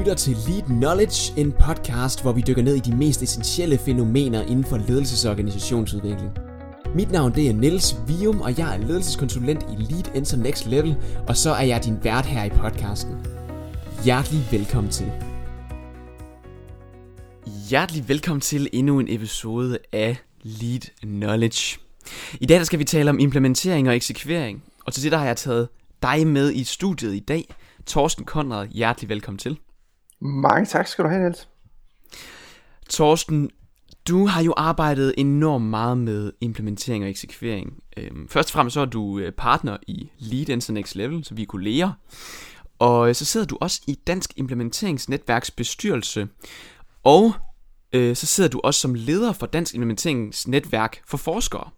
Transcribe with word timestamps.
lytter 0.00 0.14
til 0.14 0.36
Lead 0.48 0.62
Knowledge, 0.62 1.40
en 1.40 1.52
podcast, 1.52 2.22
hvor 2.22 2.32
vi 2.32 2.40
dykker 2.40 2.62
ned 2.62 2.76
i 2.76 2.78
de 2.78 2.96
mest 2.96 3.22
essentielle 3.22 3.78
fænomener 3.78 4.42
inden 4.42 4.64
for 4.64 4.76
ledelses- 4.76 5.26
og 5.26 5.30
organisationsudvikling. 5.30 6.30
Mit 6.94 7.10
navn 7.10 7.34
det 7.34 7.48
er 7.48 7.52
Niels 7.52 7.96
Vium, 8.06 8.40
og 8.40 8.58
jeg 8.58 8.74
er 8.74 8.78
ledelseskonsulent 8.78 9.62
i 9.62 9.82
Lead 9.82 10.16
Enter 10.16 10.36
Next 10.36 10.66
Level, 10.66 10.96
og 11.28 11.36
så 11.36 11.50
er 11.50 11.62
jeg 11.62 11.84
din 11.84 12.04
vært 12.04 12.26
her 12.26 12.44
i 12.44 12.48
podcasten. 12.48 13.14
Hjertelig 14.04 14.46
velkommen 14.50 14.92
til. 14.92 15.12
Hjertelig 17.68 18.08
velkommen 18.08 18.40
til 18.40 18.68
endnu 18.72 19.00
en 19.00 19.06
episode 19.08 19.78
af 19.92 20.16
Lead 20.42 20.80
Knowledge. 21.00 21.78
I 22.40 22.46
dag 22.46 22.58
der 22.58 22.64
skal 22.64 22.78
vi 22.78 22.84
tale 22.84 23.10
om 23.10 23.18
implementering 23.18 23.88
og 23.88 23.96
eksekvering, 23.96 24.62
og 24.86 24.92
til 24.92 25.02
det 25.02 25.12
der 25.12 25.18
har 25.18 25.26
jeg 25.26 25.36
taget 25.36 25.68
dig 26.02 26.26
med 26.26 26.52
i 26.52 26.64
studiet 26.64 27.14
i 27.14 27.20
dag. 27.20 27.54
Torsten 27.86 28.24
Konrad, 28.24 28.68
hjertelig 28.68 29.08
velkommen 29.08 29.38
til. 29.38 29.58
Mange 30.20 30.66
tak 30.66 30.86
skal 30.86 31.04
du 31.04 31.08
have, 31.08 31.20
Niels. 31.20 31.48
Torsten, 32.88 33.50
du 34.08 34.26
har 34.26 34.42
jo 34.42 34.54
arbejdet 34.56 35.14
enormt 35.18 35.64
meget 35.64 35.98
med 35.98 36.32
implementering 36.40 37.04
og 37.04 37.10
eksekvering. 37.10 37.82
Øhm, 37.96 38.28
først 38.28 38.48
og 38.48 38.52
fremmest 38.52 38.74
så 38.74 38.80
er 38.80 38.84
du 38.84 39.18
øh, 39.18 39.32
partner 39.32 39.76
i 39.86 40.10
Lead 40.18 40.48
Enter 40.48 40.72
Next 40.72 40.94
Level, 40.94 41.24
så 41.24 41.34
vi 41.34 41.42
er 41.42 41.46
kolleger. 41.46 41.92
Og 42.78 43.08
øh, 43.08 43.14
så 43.14 43.24
sidder 43.24 43.46
du 43.46 43.58
også 43.60 43.82
i 43.86 43.94
Dansk 44.06 44.32
Implementeringsnetværks 44.36 45.50
bestyrelse. 45.50 46.28
Og 47.04 47.34
øh, 47.92 48.16
så 48.16 48.26
sidder 48.26 48.50
du 48.50 48.60
også 48.64 48.80
som 48.80 48.94
leder 48.94 49.32
for 49.32 49.46
Dansk 49.46 49.74
Implementeringsnetværk 49.74 51.00
for 51.06 51.16
forskere. 51.16 51.70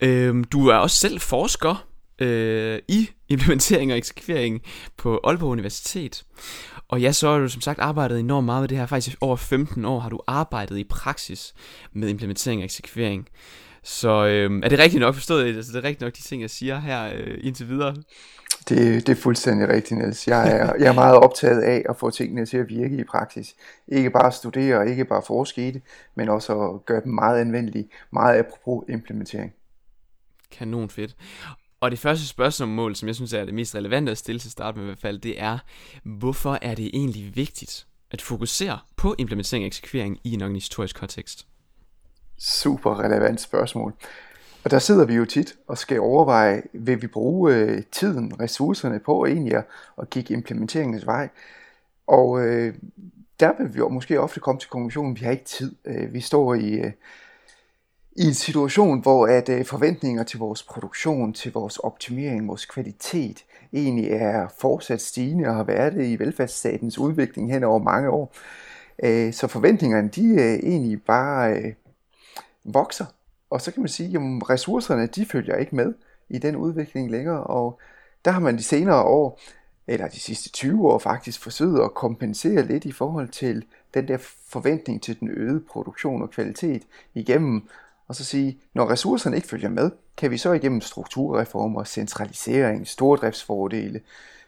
Øhm, 0.00 0.44
du 0.44 0.68
er 0.68 0.76
også 0.76 0.96
selv 0.96 1.20
forsker 1.20 1.86
øh, 2.18 2.78
i 2.88 3.08
implementering 3.28 3.92
og 3.92 3.98
eksekvering 3.98 4.62
på 4.96 5.20
Aalborg 5.24 5.50
Universitet. 5.50 6.24
Og 6.94 7.00
ja, 7.00 7.12
så 7.12 7.32
har 7.32 7.38
du 7.38 7.48
som 7.48 7.60
sagt 7.60 7.78
arbejdet 7.78 8.20
enormt 8.20 8.44
meget 8.44 8.62
med 8.62 8.68
det 8.68 8.78
her. 8.78 8.86
Faktisk 8.86 9.16
over 9.20 9.36
15 9.36 9.84
år 9.84 9.98
har 9.98 10.08
du 10.08 10.20
arbejdet 10.26 10.78
i 10.78 10.84
praksis 10.84 11.54
med 11.92 12.08
implementering 12.08 12.60
og 12.60 12.64
eksekvering. 12.64 13.28
Så 13.82 14.26
øh, 14.26 14.60
er 14.62 14.68
det 14.68 14.78
rigtigt 14.78 15.00
nok 15.00 15.14
forstået? 15.14 15.56
Altså, 15.56 15.72
det 15.72 15.78
er 15.78 15.84
rigtigt 15.84 16.00
nok 16.00 16.16
de 16.16 16.22
ting, 16.22 16.42
jeg 16.42 16.50
siger 16.50 16.80
her 16.80 17.12
øh, 17.14 17.38
indtil 17.40 17.68
videre? 17.68 17.94
Det, 18.68 19.06
det 19.06 19.08
er 19.08 19.20
fuldstændig 19.22 19.68
rigtigt, 19.68 20.00
Niels. 20.00 20.28
Jeg 20.28 20.52
er, 20.52 20.72
jeg 20.78 20.86
er 20.86 20.92
meget 20.92 21.16
optaget 21.16 21.62
af 21.62 21.82
at 21.88 21.96
få 21.96 22.10
tingene 22.10 22.46
til 22.46 22.56
at 22.56 22.68
virke 22.68 22.96
i 22.96 23.04
praksis. 23.04 23.54
Ikke 23.88 24.10
bare 24.10 24.32
studere, 24.32 24.90
ikke 24.90 25.04
bare 25.04 25.22
forske 25.26 25.68
i 25.68 25.70
det, 25.70 25.82
men 26.14 26.28
også 26.28 26.60
at 26.60 26.86
gøre 26.86 27.00
dem 27.04 27.12
meget 27.12 27.40
anvendelige, 27.40 27.88
meget 28.12 28.38
apropos 28.38 28.84
implementering. 28.88 29.52
Kanon 30.50 30.90
fedt. 30.90 31.16
Og 31.84 31.90
det 31.90 31.98
første 31.98 32.26
spørgsmål, 32.26 32.96
som 32.96 33.06
jeg 33.06 33.14
synes 33.14 33.32
er 33.32 33.44
det 33.44 33.54
mest 33.54 33.74
relevante 33.74 34.12
at 34.12 34.18
stille 34.18 34.38
til 34.38 34.50
start 34.50 34.76
med 34.76 34.84
i 34.84 34.86
hvert 34.86 34.98
fald, 34.98 35.18
det 35.18 35.42
er, 35.42 35.58
hvorfor 36.04 36.58
er 36.62 36.74
det 36.74 36.90
egentlig 36.94 37.36
vigtigt 37.36 37.86
at 38.10 38.22
fokusere 38.22 38.78
på 38.96 39.14
implementering 39.18 39.62
og 39.62 39.66
eksekvering 39.66 40.18
i 40.24 40.34
en 40.34 40.42
organisatorisk 40.42 40.96
kontekst? 40.96 41.46
Super 42.38 43.00
relevant 43.00 43.40
spørgsmål. 43.40 43.94
Og 44.64 44.70
der 44.70 44.78
sidder 44.78 45.04
vi 45.04 45.14
jo 45.14 45.24
tit 45.24 45.54
og 45.68 45.78
skal 45.78 46.00
overveje, 46.00 46.62
vil 46.72 47.02
vi 47.02 47.06
bruge 47.06 47.54
øh, 47.54 47.82
tiden, 47.92 48.40
ressourcerne 48.40 49.00
på 49.00 49.26
egentlig 49.26 49.54
at, 49.54 49.64
at 49.98 50.10
kigge 50.10 50.34
implementeringens 50.34 51.06
vej. 51.06 51.28
Og 52.06 52.46
øh, 52.46 52.74
der 53.40 53.52
vil 53.58 53.74
vi 53.74 53.78
jo 53.78 53.88
måske 53.88 54.20
ofte 54.20 54.40
komme 54.40 54.60
til 54.60 54.70
konklusionen, 54.70 55.12
at 55.12 55.20
vi 55.20 55.24
har 55.24 55.32
ikke 55.32 55.44
tid. 55.44 55.74
Øh, 55.84 56.14
vi 56.14 56.20
står 56.20 56.54
i, 56.54 56.72
øh, 56.72 56.92
i 58.16 58.22
en 58.26 58.34
situation, 58.34 59.00
hvor 59.00 59.26
at 59.26 59.48
øh, 59.48 59.64
forventninger 59.64 60.22
til 60.22 60.38
vores 60.38 60.62
produktion, 60.62 61.32
til 61.32 61.52
vores 61.52 61.78
optimering, 61.78 62.48
vores 62.48 62.66
kvalitet, 62.66 63.44
egentlig 63.72 64.10
er 64.10 64.48
fortsat 64.60 65.00
stigende 65.00 65.48
og 65.48 65.54
har 65.54 65.64
været 65.64 65.92
det 65.92 66.06
i 66.06 66.18
velfærdsstatens 66.18 66.98
udvikling 66.98 67.52
hen 67.52 67.64
over 67.64 67.78
mange 67.78 68.10
år. 68.10 68.34
Øh, 69.02 69.32
så 69.32 69.46
forventningerne, 69.46 70.08
de 70.08 70.28
øh, 70.28 70.70
egentlig 70.70 71.02
bare 71.02 71.52
øh, 71.52 71.72
vokser. 72.64 73.06
Og 73.50 73.60
så 73.60 73.70
kan 73.70 73.82
man 73.82 73.88
sige, 73.88 74.16
at 74.16 74.50
ressourcerne, 74.50 75.06
de 75.06 75.26
følger 75.26 75.56
ikke 75.56 75.76
med 75.76 75.94
i 76.28 76.38
den 76.38 76.56
udvikling 76.56 77.10
længere, 77.10 77.44
og 77.44 77.80
der 78.24 78.30
har 78.30 78.40
man 78.40 78.56
de 78.56 78.62
senere 78.62 79.02
år, 79.02 79.40
eller 79.86 80.08
de 80.08 80.20
sidste 80.20 80.50
20 80.50 80.88
år 80.88 80.98
faktisk, 80.98 81.40
forsøgt 81.40 81.82
at 81.82 81.94
kompensere 81.94 82.66
lidt 82.66 82.84
i 82.84 82.92
forhold 82.92 83.28
til 83.28 83.64
den 83.94 84.08
der 84.08 84.18
forventning 84.48 85.02
til 85.02 85.20
den 85.20 85.28
øgede 85.30 85.60
produktion 85.60 86.22
og 86.22 86.30
kvalitet 86.30 86.82
igennem 87.14 87.68
og 88.08 88.14
så 88.14 88.24
sige, 88.24 88.58
når 88.74 88.90
ressourcerne 88.90 89.36
ikke 89.36 89.48
følger 89.48 89.68
med, 89.68 89.90
kan 90.16 90.30
vi 90.30 90.38
så 90.38 90.52
igennem 90.52 90.80
strukturreformer, 90.80 91.84
centralisering, 91.84 92.88
stordriftsfordele, 92.88 94.00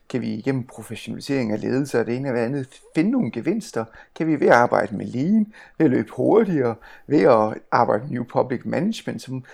kan 0.08 0.20
vi 0.20 0.34
igennem 0.34 0.66
professionalisering 0.66 1.52
af 1.52 1.60
ledelse 1.60 2.00
og 2.00 2.06
det 2.06 2.16
ene 2.16 2.28
og 2.28 2.36
det 2.36 2.40
andet 2.40 2.68
finde 2.94 3.10
nogle 3.10 3.30
gevinster? 3.30 3.84
Kan 4.14 4.26
vi 4.26 4.40
ved 4.40 4.46
at 4.46 4.52
arbejde 4.52 4.96
med 4.96 5.06
lean, 5.06 5.52
ved 5.78 5.86
at 5.86 5.90
løbe 5.90 6.10
hurtigere, 6.12 6.74
ved 7.06 7.20
at 7.20 7.62
arbejde 7.72 8.04
med 8.04 8.12
new 8.12 8.24
public 8.24 8.60
management, 8.64 9.22
som 9.22 9.44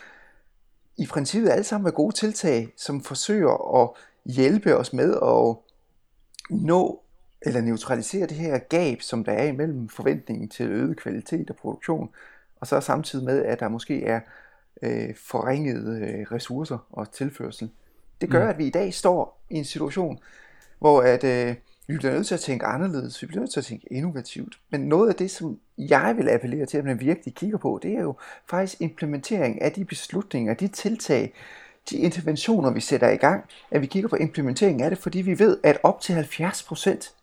i 0.96 1.06
princippet 1.06 1.50
alle 1.50 1.64
sammen 1.64 1.86
er 1.86 1.92
gode 1.92 2.14
tiltag, 2.14 2.68
som 2.76 3.00
forsøger 3.00 3.82
at 3.82 3.90
hjælpe 4.34 4.76
os 4.76 4.92
med 4.92 5.12
at 5.14 5.56
nå 6.50 7.02
eller 7.46 7.60
neutralisere 7.60 8.26
det 8.26 8.36
her 8.36 8.58
gab, 8.58 9.02
som 9.02 9.24
der 9.24 9.32
er 9.32 9.44
imellem 9.44 9.88
forventningen 9.88 10.48
til 10.48 10.66
øget 10.66 10.96
kvalitet 10.96 11.50
og 11.50 11.56
produktion, 11.56 12.10
og 12.62 12.68
så 12.68 12.80
samtidig 12.80 13.24
med, 13.24 13.44
at 13.44 13.60
der 13.60 13.68
måske 13.68 14.04
er 14.04 14.20
øh, 14.82 15.14
forringede 15.16 16.00
øh, 16.00 16.26
ressourcer 16.32 16.78
og 16.90 17.12
tilførsel. 17.12 17.70
Det 18.20 18.30
gør, 18.30 18.44
mm. 18.44 18.50
at 18.50 18.58
vi 18.58 18.66
i 18.66 18.70
dag 18.70 18.94
står 18.94 19.44
i 19.50 19.54
en 19.54 19.64
situation, 19.64 20.18
hvor 20.78 21.02
at, 21.02 21.24
øh, 21.24 21.54
vi 21.86 21.96
bliver 21.96 22.12
nødt 22.12 22.26
til 22.26 22.34
at 22.34 22.40
tænke 22.40 22.66
anderledes, 22.66 23.22
vi 23.22 23.26
bliver 23.26 23.40
nødt 23.40 23.52
til 23.52 23.60
at 23.60 23.64
tænke 23.64 23.92
innovativt. 23.92 24.58
Men 24.70 24.80
noget 24.80 25.08
af 25.08 25.14
det, 25.14 25.30
som 25.30 25.58
jeg 25.78 26.14
vil 26.16 26.28
appellere 26.28 26.66
til, 26.66 26.78
at 26.78 26.84
man 26.84 27.00
virkelig 27.00 27.34
kigger 27.34 27.58
på, 27.58 27.80
det 27.82 27.94
er 27.94 28.00
jo 28.00 28.14
faktisk 28.50 28.80
implementering 28.80 29.62
af 29.62 29.72
de 29.72 29.84
beslutninger, 29.84 30.54
de 30.54 30.68
tiltag, 30.68 31.34
de 31.90 31.96
interventioner, 31.96 32.70
vi 32.70 32.80
sætter 32.80 33.10
i 33.10 33.16
gang, 33.16 33.44
at 33.70 33.80
vi 33.80 33.86
kigger 33.86 34.08
på 34.08 34.16
implementering 34.16 34.82
af 34.82 34.90
det, 34.90 34.98
fordi 34.98 35.20
vi 35.20 35.38
ved, 35.38 35.58
at 35.62 35.78
op 35.82 36.00
til 36.00 36.12
70% 36.12 37.14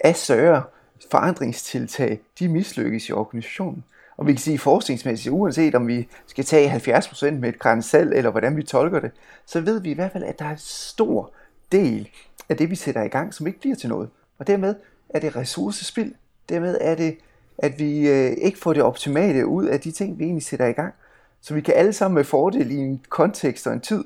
af 0.00 0.16
større 0.16 0.62
forandringstiltag, 1.10 2.20
de 2.38 2.48
mislykkes 2.48 3.08
i 3.08 3.12
organisationen. 3.12 3.84
Og 4.16 4.26
vi 4.26 4.32
kan 4.32 4.40
sige 4.40 4.58
forskningsmæssigt, 4.58 5.32
uanset 5.32 5.74
om 5.74 5.88
vi 5.88 6.08
skal 6.26 6.44
tage 6.44 6.72
70% 6.72 7.30
med 7.30 7.48
et 7.48 7.58
græns 7.58 7.94
eller 7.94 8.30
hvordan 8.30 8.56
vi 8.56 8.62
tolker 8.62 9.00
det, 9.00 9.10
så 9.46 9.60
ved 9.60 9.80
vi 9.80 9.90
i 9.90 9.94
hvert 9.94 10.12
fald, 10.12 10.24
at 10.24 10.38
der 10.38 10.44
er 10.44 10.50
en 10.50 10.58
stor 10.58 11.32
del 11.72 12.08
af 12.48 12.56
det, 12.56 12.70
vi 12.70 12.74
sætter 12.74 13.02
i 13.02 13.08
gang, 13.08 13.34
som 13.34 13.46
ikke 13.46 13.60
bliver 13.60 13.76
til 13.76 13.88
noget. 13.88 14.10
Og 14.38 14.46
dermed 14.46 14.74
er 15.08 15.18
det 15.18 15.36
ressourcespild. 15.36 16.14
Dermed 16.48 16.78
er 16.80 16.94
det, 16.94 17.18
at 17.58 17.78
vi 17.78 18.08
øh, 18.08 18.30
ikke 18.30 18.58
får 18.58 18.72
det 18.72 18.82
optimale 18.82 19.46
ud 19.46 19.64
af 19.64 19.80
de 19.80 19.90
ting, 19.90 20.18
vi 20.18 20.24
egentlig 20.24 20.44
sætter 20.44 20.66
i 20.66 20.72
gang. 20.72 20.94
Så 21.40 21.54
vi 21.54 21.60
kan 21.60 21.74
alle 21.74 21.92
sammen 21.92 22.14
med 22.14 22.24
fordel 22.24 22.70
i 22.70 22.76
en 22.76 23.04
kontekst 23.08 23.66
og 23.66 23.72
en 23.72 23.80
tid, 23.80 24.04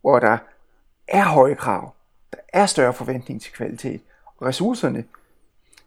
hvor 0.00 0.18
der 0.18 0.38
er 1.08 1.24
høje 1.24 1.54
krav, 1.54 1.94
der 2.32 2.38
er 2.52 2.66
større 2.66 2.92
forventning 2.92 3.42
til 3.42 3.52
kvalitet, 3.52 4.00
og 4.36 4.46
ressourcerne, 4.46 5.04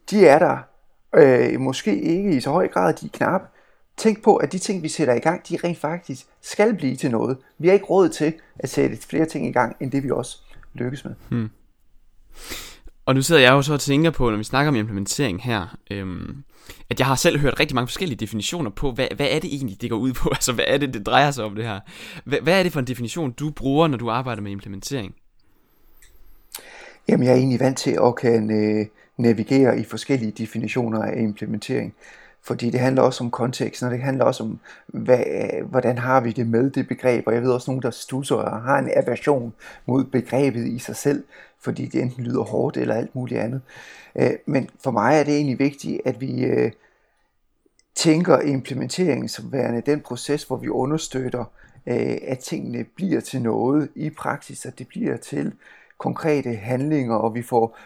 de 0.09 0.27
er 0.27 0.39
der 0.39 0.57
øh, 1.15 1.59
måske 1.59 2.01
ikke 2.01 2.35
i 2.35 2.41
så 2.41 2.51
høj 2.51 2.67
grad, 2.67 2.93
de 2.93 3.05
er 3.05 3.09
knappe, 3.13 3.47
Tænk 3.97 4.23
på, 4.23 4.35
at 4.35 4.51
de 4.51 4.59
ting, 4.59 4.83
vi 4.83 4.89
sætter 4.89 5.13
i 5.13 5.19
gang, 5.19 5.49
de 5.49 5.57
rent 5.63 5.77
faktisk 5.77 6.25
skal 6.41 6.75
blive 6.75 6.95
til 6.95 7.11
noget. 7.11 7.37
Vi 7.57 7.67
har 7.67 7.73
ikke 7.73 7.85
råd 7.85 8.09
til 8.09 8.33
at 8.59 8.69
sætte 8.69 8.97
flere 8.97 9.25
ting 9.25 9.47
i 9.47 9.51
gang, 9.51 9.75
end 9.79 9.91
det 9.91 10.03
vi 10.03 10.11
også 10.11 10.37
lykkes 10.73 11.05
med. 11.05 11.13
Hmm. 11.29 11.49
Og 13.05 13.15
nu 13.15 13.21
sidder 13.21 13.41
jeg 13.41 13.51
jo 13.51 13.61
så 13.61 13.73
og 13.73 13.79
tænker 13.79 14.11
på, 14.11 14.29
når 14.29 14.37
vi 14.37 14.43
snakker 14.43 14.69
om 14.69 14.75
implementering 14.75 15.43
her, 15.43 15.77
øhm, 15.91 16.43
at 16.89 16.99
jeg 16.99 17.07
har 17.07 17.15
selv 17.15 17.39
hørt 17.39 17.59
rigtig 17.59 17.75
mange 17.75 17.87
forskellige 17.87 18.17
definitioner 18.17 18.69
på, 18.69 18.91
hvad, 18.91 19.07
hvad 19.15 19.27
er 19.29 19.39
det 19.39 19.53
egentlig, 19.53 19.81
det 19.81 19.89
går 19.89 19.97
ud 19.97 20.13
på? 20.13 20.29
Altså, 20.35 20.53
hvad 20.53 20.65
er 20.67 20.77
det, 20.77 20.93
det 20.93 21.05
drejer 21.05 21.31
sig 21.31 21.45
om 21.45 21.55
det 21.55 21.65
her? 21.65 21.79
Hvad, 22.25 22.39
hvad 22.39 22.59
er 22.59 22.63
det 22.63 22.71
for 22.71 22.79
en 22.79 22.87
definition, 22.87 23.31
du 23.31 23.49
bruger, 23.49 23.87
når 23.87 23.97
du 23.97 24.09
arbejder 24.09 24.41
med 24.41 24.51
implementering? 24.51 25.15
Jamen, 27.07 27.25
jeg 27.25 27.33
er 27.33 27.37
egentlig 27.37 27.59
vant 27.59 27.77
til 27.77 27.99
at 28.05 28.15
kan 28.15 28.51
øh, 28.51 28.85
navigere 29.17 29.79
i 29.79 29.83
forskellige 29.83 30.31
definitioner 30.31 31.01
af 31.01 31.21
implementering. 31.21 31.93
Fordi 32.45 32.69
det 32.69 32.79
handler 32.79 33.01
også 33.01 33.23
om 33.23 33.31
konteksten, 33.31 33.87
og 33.87 33.93
det 33.93 34.01
handler 34.01 34.25
også 34.25 34.43
om, 34.43 34.59
hvad, 34.87 35.23
hvordan 35.65 35.97
har 35.97 36.21
vi 36.21 36.31
det 36.31 36.47
med 36.47 36.69
det 36.69 36.87
begreb. 36.87 37.27
Og 37.27 37.33
jeg 37.33 37.41
ved 37.41 37.51
også 37.51 37.71
nogen, 37.71 37.81
der 37.81 37.91
stusser 37.91 38.35
og 38.35 38.61
har 38.61 38.79
en 38.79 38.89
aversion 38.95 39.53
mod 39.85 40.03
begrebet 40.03 40.67
i 40.67 40.79
sig 40.79 40.95
selv, 40.95 41.23
fordi 41.59 41.85
det 41.85 42.01
enten 42.01 42.23
lyder 42.23 42.43
hårdt 42.43 42.77
eller 42.77 42.95
alt 42.95 43.15
muligt 43.15 43.39
andet. 43.39 43.61
Øh, 44.15 44.31
men 44.45 44.69
for 44.83 44.91
mig 44.91 45.19
er 45.19 45.23
det 45.23 45.35
egentlig 45.35 45.59
vigtigt, 45.59 46.01
at 46.05 46.21
vi 46.21 46.43
øh, 46.43 46.71
tænker 47.95 48.39
implementering 48.39 49.29
som 49.29 49.51
værende 49.51 49.81
den 49.81 50.01
proces, 50.01 50.43
hvor 50.43 50.57
vi 50.57 50.69
understøtter, 50.69 51.45
øh, 51.87 52.17
at 52.27 52.39
tingene 52.39 52.83
bliver 52.83 53.21
til 53.21 53.41
noget 53.41 53.89
i 53.95 54.09
praksis, 54.09 54.65
at 54.65 54.79
det 54.79 54.87
bliver 54.87 55.17
til 55.17 55.53
konkrete 55.97 56.55
handlinger, 56.55 57.15
og 57.15 57.35
vi 57.35 57.43
får 57.43 57.77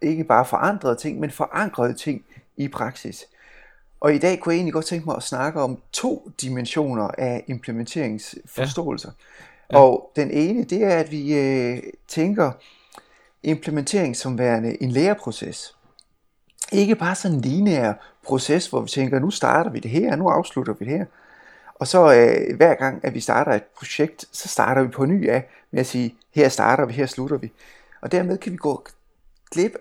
ikke 0.00 0.24
bare 0.24 0.44
forandrede 0.44 0.96
ting, 0.96 1.20
men 1.20 1.30
forankrede 1.30 1.94
ting 1.94 2.24
i 2.56 2.68
praksis. 2.68 3.26
Og 4.02 4.14
i 4.14 4.18
dag 4.18 4.40
kunne 4.40 4.52
jeg 4.52 4.58
egentlig 4.58 4.72
godt 4.72 4.84
tænke 4.84 5.06
mig 5.06 5.16
at 5.16 5.22
snakke 5.22 5.60
om 5.60 5.78
to 5.92 6.30
dimensioner 6.40 7.08
af 7.18 7.44
implementeringsforståelser. 7.46 9.10
Ja. 9.72 9.78
Ja. 9.78 9.84
Og 9.84 10.10
den 10.16 10.30
ene, 10.30 10.64
det 10.64 10.84
er, 10.84 10.96
at 10.96 11.10
vi 11.10 11.34
øh, 11.38 11.82
tænker 12.08 12.52
implementering 13.42 14.16
som 14.16 14.38
værende 14.38 14.82
en 14.82 14.90
læreproces. 14.90 15.76
Ikke 16.72 16.94
bare 16.94 17.14
sådan 17.14 17.36
en 17.36 17.40
lineær 17.40 17.92
proces, 18.24 18.66
hvor 18.66 18.80
vi 18.80 18.88
tænker, 18.88 19.18
nu 19.18 19.30
starter 19.30 19.70
vi 19.70 19.80
det 19.80 19.90
her, 19.90 20.16
nu 20.16 20.28
afslutter 20.28 20.72
vi 20.72 20.84
det 20.84 20.98
her. 20.98 21.04
Og 21.74 21.86
så 21.86 22.14
øh, 22.14 22.56
hver 22.56 22.74
gang, 22.74 23.04
at 23.04 23.14
vi 23.14 23.20
starter 23.20 23.52
et 23.52 23.64
projekt, 23.78 24.24
så 24.32 24.48
starter 24.48 24.82
vi 24.82 24.88
på 24.88 25.06
ny 25.06 25.28
af 25.28 25.48
med 25.70 25.80
at 25.80 25.86
sige, 25.86 26.14
her 26.34 26.48
starter 26.48 26.86
vi, 26.86 26.92
her 26.92 27.06
slutter 27.06 27.36
vi. 27.36 27.52
Og 28.00 28.12
dermed 28.12 28.38
kan 28.38 28.52
vi 28.52 28.56
gå 28.56 28.86
glip 29.50 29.76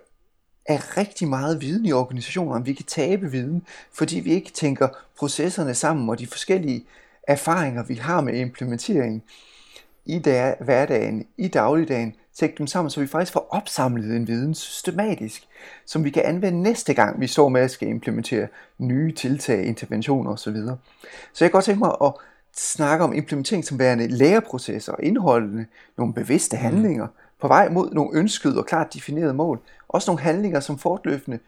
af 0.66 0.98
rigtig 0.98 1.28
meget 1.28 1.62
viden 1.62 1.86
i 1.86 1.92
organisationerne. 1.92 2.66
Vi 2.66 2.74
kan 2.74 2.86
tabe 2.86 3.32
viden, 3.32 3.64
fordi 3.94 4.20
vi 4.20 4.32
ikke 4.32 4.52
tænker 4.52 4.88
processerne 5.18 5.74
sammen 5.74 6.10
og 6.10 6.20
de 6.20 6.28
forskellige 6.28 6.86
erfaringer, 7.28 7.84
vi 7.84 7.96
har 7.96 8.22
med 8.22 8.34
implementering 8.34 9.24
i 10.06 10.20
der, 10.20 10.54
hverdagen, 10.64 11.26
i 11.38 11.48
dagligdagen, 11.48 12.16
sætte 12.34 12.56
dem 12.58 12.68
sammen, 12.68 12.90
så 12.90 13.00
vi 13.00 13.08
faktisk 13.08 13.34
får 13.34 13.48
opsamlet 13.50 14.16
en 14.16 14.28
viden 14.28 14.56
systematisk, 14.56 15.48
som 15.86 16.04
vi 16.04 16.10
kan 16.10 16.24
anvende 16.24 16.62
næste 16.62 16.94
gang, 16.94 17.22
vi 17.22 17.28
står 17.28 17.50
med 17.50 17.62
at 17.62 17.72
skal 17.72 17.88
implementere 17.88 18.48
nye 18.78 19.12
tiltag, 19.12 19.66
interventioner 19.66 20.32
osv. 20.32 20.56
Så 21.34 21.46
jeg 21.46 21.50
kan 21.50 21.52
godt 21.52 21.66
tænke 21.66 21.80
mig 21.80 21.96
at 22.04 22.14
snakke 22.56 23.04
om 23.04 23.14
implementering 23.14 23.66
som 23.66 23.80
værende 23.80 24.08
læreprocesser, 24.08 24.94
indeholdende 25.00 25.66
nogle 25.98 26.14
bevidste 26.14 26.58
mm. 26.58 27.08
På 27.42 27.48
vej 27.48 27.70
mod 27.70 27.92
nogle 27.92 28.20
ønskede 28.20 28.58
og 28.58 28.66
klart 28.66 28.94
definerede 28.94 29.34
mål. 29.34 29.60
Også 29.88 30.12
nogle 30.12 30.22
handlinger, 30.22 30.60
som 30.60 30.78
fortløbende 30.78 31.40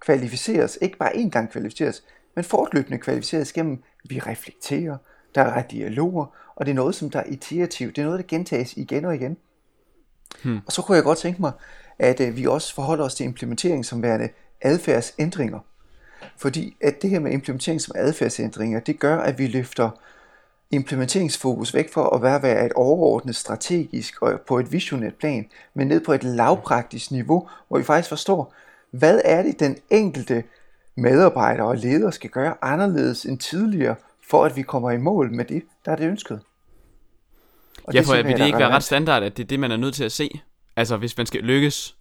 kvalificeres, 0.00 0.78
ikke 0.80 0.98
bare 0.98 1.12
én 1.12 1.28
gang 1.28 1.50
kvalificeres, 1.50 2.02
men 2.34 2.44
fortløbende 2.44 2.98
kvalificeres 2.98 3.52
gennem, 3.52 3.82
vi 4.04 4.18
reflekterer, 4.18 4.96
der 5.34 5.42
er 5.42 5.62
dialoger, 5.62 6.26
og 6.56 6.66
det 6.66 6.72
er 6.72 6.76
noget, 6.76 6.94
som 6.94 7.10
der 7.10 7.18
er 7.18 7.24
iterativt, 7.26 7.96
det 7.96 8.02
er 8.02 8.06
noget, 8.06 8.18
der 8.18 8.26
gentages 8.28 8.76
igen 8.76 9.04
og 9.04 9.14
igen. 9.14 9.36
Hmm. 10.44 10.60
Og 10.66 10.72
så 10.72 10.82
kunne 10.82 10.96
jeg 10.96 11.04
godt 11.04 11.18
tænke 11.18 11.40
mig, 11.40 11.52
at 11.98 12.20
øh, 12.20 12.36
vi 12.36 12.46
også 12.46 12.74
forholder 12.74 13.04
os 13.04 13.14
til 13.14 13.24
implementering 13.24 13.84
som 13.84 14.02
værende 14.02 14.28
adfærdsændringer. 14.60 15.58
Fordi 16.36 16.76
at 16.80 17.02
det 17.02 17.10
her 17.10 17.20
med 17.20 17.32
implementering 17.32 17.80
som 17.80 17.94
adfærdsændringer, 17.98 18.80
det 18.80 18.98
gør, 18.98 19.18
at 19.18 19.38
vi 19.38 19.46
løfter 19.46 19.90
implementeringsfokus 20.72 21.74
væk 21.74 21.92
fra 21.92 22.10
at 22.14 22.22
være, 22.22 22.42
være 22.42 22.66
et 22.66 22.72
overordnet 22.72 23.36
strategisk 23.36 24.22
og 24.22 24.40
på 24.40 24.58
et 24.58 24.72
visionært 24.72 25.14
plan, 25.14 25.46
men 25.74 25.88
ned 25.88 26.00
på 26.00 26.12
et 26.12 26.24
lavpraktisk 26.24 27.10
niveau, 27.10 27.48
hvor 27.68 27.78
vi 27.78 27.84
faktisk 27.84 28.08
forstår, 28.08 28.54
hvad 28.90 29.20
er 29.24 29.42
det 29.42 29.60
den 29.60 29.76
enkelte 29.90 30.44
medarbejder 30.96 31.62
og 31.62 31.76
leder 31.76 32.10
skal 32.10 32.30
gøre 32.30 32.54
anderledes 32.62 33.24
end 33.24 33.38
tidligere, 33.38 33.94
for 34.30 34.44
at 34.44 34.56
vi 34.56 34.62
kommer 34.62 34.90
i 34.90 34.98
mål 34.98 35.32
med 35.32 35.44
det, 35.44 35.62
der 35.84 35.92
er 35.92 35.96
det 35.96 36.08
ønsket. 36.08 36.40
Og 37.84 37.94
ja, 37.94 38.00
for 38.00 38.22
vil 38.22 38.38
det 38.38 38.46
ikke 38.46 38.58
være 38.58 38.70
ret 38.70 38.82
standard, 38.82 39.22
at 39.22 39.36
det 39.36 39.42
er 39.42 39.46
det, 39.46 39.60
man 39.60 39.70
er 39.70 39.76
nødt 39.76 39.94
til 39.94 40.04
at 40.04 40.12
se? 40.12 40.40
Altså, 40.76 40.96
hvis 40.96 41.16
man 41.16 41.26
skal 41.26 41.40
lykkes 41.40 41.96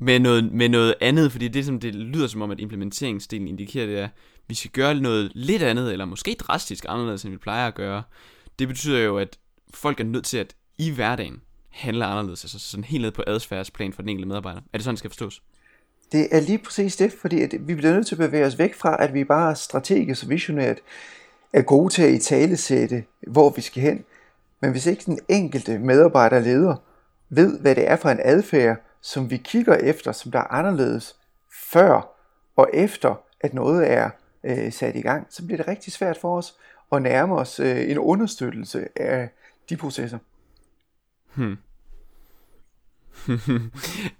med 0.00 0.18
noget, 0.18 0.52
med 0.52 0.68
noget 0.68 0.94
andet, 1.00 1.32
fordi 1.32 1.48
det, 1.48 1.64
som 1.64 1.80
det 1.80 1.94
lyder 1.94 2.26
som 2.26 2.42
om, 2.42 2.50
at 2.50 2.60
implementeringsdelen 2.60 3.48
indikerer, 3.48 3.86
det 3.86 3.98
er, 3.98 4.04
at 4.04 4.10
vi 4.48 4.54
skal 4.54 4.70
gøre 4.70 4.94
noget 4.94 5.32
lidt 5.34 5.62
andet, 5.62 5.92
eller 5.92 6.04
måske 6.04 6.36
drastisk 6.40 6.84
anderledes, 6.88 7.24
end 7.24 7.32
vi 7.32 7.38
plejer 7.38 7.66
at 7.66 7.74
gøre. 7.74 8.02
Det 8.58 8.68
betyder 8.68 8.98
jo, 8.98 9.18
at 9.18 9.38
folk 9.74 10.00
er 10.00 10.04
nødt 10.04 10.24
til 10.24 10.38
at 10.38 10.54
i 10.78 10.90
hverdagen 10.90 11.40
handle 11.70 12.04
anderledes, 12.04 12.44
altså 12.44 12.58
sådan 12.58 12.84
helt 12.84 13.02
ned 13.02 13.10
på 13.10 13.22
adfærdsplan 13.26 13.92
for 13.92 14.02
den 14.02 14.08
enkelte 14.08 14.28
medarbejder. 14.28 14.60
Er 14.72 14.78
det 14.78 14.84
sådan, 14.84 14.94
det 14.94 14.98
skal 14.98 15.10
forstås? 15.10 15.42
Det 16.12 16.28
er 16.30 16.40
lige 16.40 16.58
præcis 16.58 16.96
det, 16.96 17.12
fordi 17.20 17.42
at 17.42 17.54
vi 17.60 17.74
bliver 17.74 17.94
nødt 17.94 18.06
til 18.06 18.14
at 18.14 18.18
bevæge 18.18 18.46
os 18.46 18.58
væk 18.58 18.74
fra, 18.74 19.02
at 19.04 19.14
vi 19.14 19.24
bare 19.24 19.56
strategisk 19.56 20.24
og 20.24 20.30
visionært 20.30 20.78
er 21.52 21.62
gode 21.62 21.92
til 21.92 22.02
at 22.02 22.14
i 22.14 22.18
talesætte, 22.18 23.04
hvor 23.26 23.52
vi 23.56 23.60
skal 23.60 23.82
hen. 23.82 24.04
Men 24.60 24.70
hvis 24.70 24.86
ikke 24.86 25.02
den 25.06 25.18
enkelte 25.28 25.78
medarbejder 25.78 26.40
leder 26.40 26.76
ved, 27.28 27.60
hvad 27.60 27.74
det 27.74 27.90
er 27.90 27.96
for 27.96 28.08
en 28.08 28.20
adfærd, 28.24 28.87
som 29.00 29.30
vi 29.30 29.36
kigger 29.36 29.74
efter, 29.74 30.12
som 30.12 30.30
der 30.30 30.38
er 30.38 30.52
anderledes 30.52 31.16
før 31.70 32.14
og 32.56 32.70
efter, 32.74 33.14
at 33.40 33.54
noget 33.54 33.90
er 33.90 34.10
øh, 34.44 34.72
sat 34.72 34.96
i 34.96 35.00
gang, 35.00 35.26
så 35.30 35.46
bliver 35.46 35.56
det 35.56 35.68
rigtig 35.68 35.92
svært 35.92 36.16
for 36.16 36.38
os 36.38 36.54
at 36.92 37.02
nærme 37.02 37.34
os 37.34 37.60
øh, 37.60 37.90
en 37.90 37.98
understøttelse 37.98 38.88
af 38.96 39.28
de 39.68 39.76
processer. 39.76 40.18
Hmm. 41.34 41.58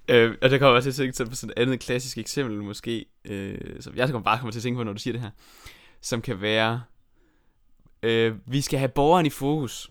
øh, 0.09 0.35
og 0.43 0.51
der 0.51 0.59
kommer 0.59 0.77
også 0.77 0.93
til 0.93 1.03
at 1.03 1.15
tænke 1.15 1.31
på 1.31 1.37
sådan 1.37 1.55
et 1.57 1.63
andet 1.63 1.81
klassisk 1.81 2.19
eksempel 2.19 2.63
måske, 2.63 3.07
øh, 3.25 3.81
som 3.81 3.97
jeg 3.97 4.09
bare 4.25 4.39
kommer 4.39 4.53
til 4.53 4.59
at 4.59 4.63
tænke 4.63 4.77
på, 4.77 4.85
når 4.85 4.93
du 4.93 4.99
siger 4.99 5.13
det 5.13 5.23
her, 5.23 5.31
som 6.01 6.23
kan 6.23 6.41
være, 6.41 6.83
øh, 8.03 8.35
vi 8.47 8.61
skal 8.61 8.79
have 8.79 8.89
borgeren 8.89 9.27
i 9.27 9.31
fokus. 9.31 9.91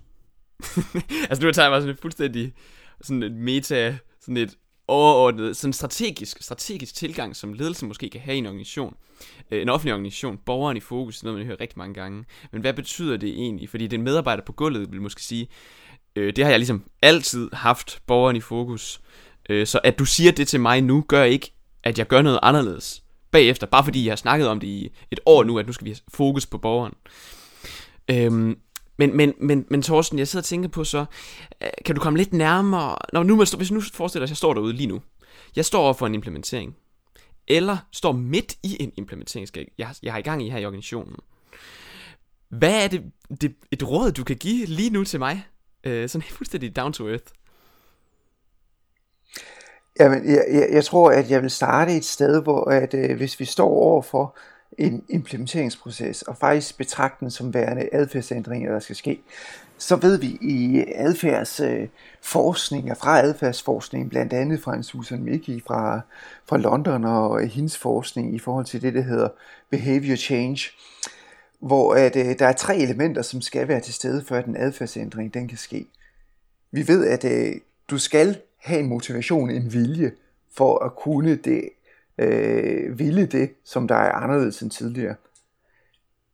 altså 1.29 1.45
nu 1.45 1.51
tager 1.51 1.65
jeg 1.65 1.71
bare 1.71 1.81
sådan 1.81 1.93
et 1.93 2.01
fuldstændig 2.01 2.53
sådan 3.01 3.23
et 3.23 3.31
meta, 3.31 3.97
sådan 4.19 4.37
et 4.37 4.57
overordnet, 4.87 5.57
sådan 5.57 5.73
strategisk, 5.73 6.43
strategisk 6.43 6.95
tilgang, 6.95 7.35
som 7.35 7.53
ledelsen 7.53 7.87
måske 7.87 8.09
kan 8.09 8.21
have 8.21 8.35
i 8.35 8.37
en 8.37 8.45
organisation. 8.45 8.95
Øh, 9.51 9.61
en 9.61 9.69
offentlig 9.69 9.93
organisation, 9.93 10.37
borgeren 10.45 10.77
i 10.77 10.79
fokus, 10.79 11.23
noget 11.23 11.37
man 11.37 11.45
hører 11.45 11.61
rigtig 11.61 11.77
mange 11.77 11.93
gange. 11.93 12.25
Men 12.51 12.61
hvad 12.61 12.73
betyder 12.73 13.17
det 13.17 13.29
egentlig? 13.29 13.69
Fordi 13.69 13.87
den 13.87 14.01
medarbejder 14.01 14.43
på 14.45 14.51
gulvet 14.51 14.91
vil 14.91 15.01
måske 15.01 15.23
sige, 15.23 15.47
øh, 16.15 16.35
det 16.35 16.43
har 16.43 16.51
jeg 16.51 16.59
ligesom 16.59 16.83
altid 17.01 17.49
haft 17.53 18.01
borgeren 18.07 18.35
i 18.35 18.41
fokus. 18.41 19.01
Øh, 19.49 19.67
så 19.67 19.79
at 19.83 19.99
du 19.99 20.05
siger 20.05 20.31
det 20.31 20.47
til 20.47 20.59
mig 20.59 20.81
nu, 20.81 21.05
gør 21.07 21.23
ikke, 21.23 21.53
at 21.83 21.99
jeg 21.99 22.07
gør 22.07 22.21
noget 22.21 22.39
anderledes 22.41 23.03
bagefter, 23.31 23.67
bare 23.67 23.83
fordi 23.83 24.05
jeg 24.05 24.11
har 24.11 24.15
snakket 24.15 24.47
om 24.47 24.59
det 24.59 24.67
i 24.67 24.91
et 25.11 25.19
år 25.25 25.43
nu, 25.43 25.59
at 25.59 25.67
nu 25.67 25.73
skal 25.73 25.85
vi 25.85 25.89
have 25.89 25.99
fokus 26.13 26.45
på 26.45 26.57
borgeren. 26.57 26.93
Øhm, 28.07 28.57
men, 28.97 29.17
men, 29.17 29.33
men, 29.39 29.65
men 29.69 29.81
Thorsten, 29.81 30.19
jeg 30.19 30.27
sidder 30.27 30.41
og 30.41 30.45
tænker 30.45 30.69
på 30.69 30.83
så, 30.83 31.05
øh, 31.61 31.69
kan 31.85 31.95
du 31.95 32.01
komme 32.01 32.17
lidt 32.17 32.33
nærmere, 32.33 32.97
Nå, 33.13 33.23
nu, 33.23 33.35
hvis 33.35 33.71
nu 33.71 33.81
forestiller 33.81 34.21
dig, 34.21 34.27
at 34.27 34.29
jeg 34.29 34.37
står 34.37 34.53
derude 34.53 34.73
lige 34.73 34.87
nu, 34.87 35.01
jeg 35.55 35.65
står 35.65 35.83
over 35.83 35.93
for 35.93 36.07
en 36.07 36.13
implementering, 36.13 36.75
eller 37.47 37.77
står 37.91 38.11
midt 38.11 38.55
i 38.63 38.77
en 38.79 38.91
implementering, 38.97 39.47
jeg, 39.77 39.89
jeg 40.03 40.13
har 40.13 40.19
i 40.19 40.21
gang 40.21 40.45
i 40.45 40.49
her 40.49 40.57
i 40.57 40.65
organisationen. 40.65 41.15
Hvad 42.49 42.83
er 42.83 42.87
det, 42.87 43.03
det 43.41 43.55
et 43.71 43.89
råd, 43.89 44.11
du 44.11 44.23
kan 44.23 44.35
give 44.35 44.65
lige 44.65 44.89
nu 44.89 45.03
til 45.03 45.19
mig? 45.19 45.47
Øh, 45.83 46.09
sådan 46.09 46.27
fuldstændig 46.29 46.75
down 46.75 46.93
to 46.93 47.09
earth. 47.09 47.25
Jamen, 49.99 50.25
jeg, 50.25 50.45
jeg, 50.51 50.69
jeg 50.71 50.85
tror, 50.85 51.11
at 51.11 51.31
jeg 51.31 51.41
vil 51.41 51.49
starte 51.49 51.95
et 51.95 52.05
sted, 52.05 52.43
hvor 52.43 52.63
at, 52.71 52.93
øh, 52.93 53.17
hvis 53.17 53.39
vi 53.39 53.45
står 53.45 53.69
overfor 53.69 54.37
en 54.77 55.03
implementeringsproces, 55.09 56.21
og 56.21 56.37
faktisk 56.37 56.77
betragte 56.77 57.17
den 57.19 57.31
som 57.31 57.53
værende 57.53 57.89
adfærdsændringer, 57.91 58.71
der 58.71 58.79
skal 58.79 58.95
ske, 58.95 59.21
så 59.77 59.95
ved 59.95 60.17
vi 60.17 60.37
i 60.41 60.85
adfærdsforskning, 60.95 62.89
øh, 62.89 62.97
fra 62.97 63.21
adfærdsforskning, 63.21 64.09
blandt 64.09 64.33
andet 64.33 64.61
fra 64.61 64.75
en 64.75 64.83
Susan 64.83 65.23
Mickey 65.23 65.63
fra, 65.67 66.01
fra 66.45 66.57
London 66.57 67.05
og 67.05 67.47
hendes 67.47 67.77
forskning 67.77 68.35
i 68.35 68.39
forhold 68.39 68.65
til 68.65 68.81
det, 68.81 68.93
der 68.93 69.01
hedder 69.01 69.29
behavior 69.69 70.15
change, 70.15 70.69
hvor 71.59 71.93
at, 71.93 72.15
øh, 72.15 72.39
der 72.39 72.47
er 72.47 72.53
tre 72.53 72.77
elementer, 72.77 73.21
som 73.21 73.41
skal 73.41 73.67
være 73.67 73.79
til 73.79 73.93
stede, 73.93 74.23
før 74.27 74.41
den 74.41 74.57
adfærdsændring 74.57 75.33
den 75.33 75.47
kan 75.47 75.57
ske. 75.57 75.85
Vi 76.71 76.87
ved, 76.87 77.07
at 77.07 77.25
øh, 77.25 77.55
du 77.89 77.97
skal 77.97 78.37
have 78.57 78.79
en 78.79 78.89
motivation, 78.89 79.49
en 79.49 79.73
vilje, 79.73 80.11
for 80.57 80.85
at 80.85 80.95
kunne 80.95 81.35
det 81.35 81.69
øh, 82.17 82.99
ville 82.99 83.25
det, 83.25 83.49
som 83.63 83.87
der 83.87 83.95
er 83.95 84.11
anderledes 84.11 84.61
end 84.61 84.71
tidligere. 84.71 85.15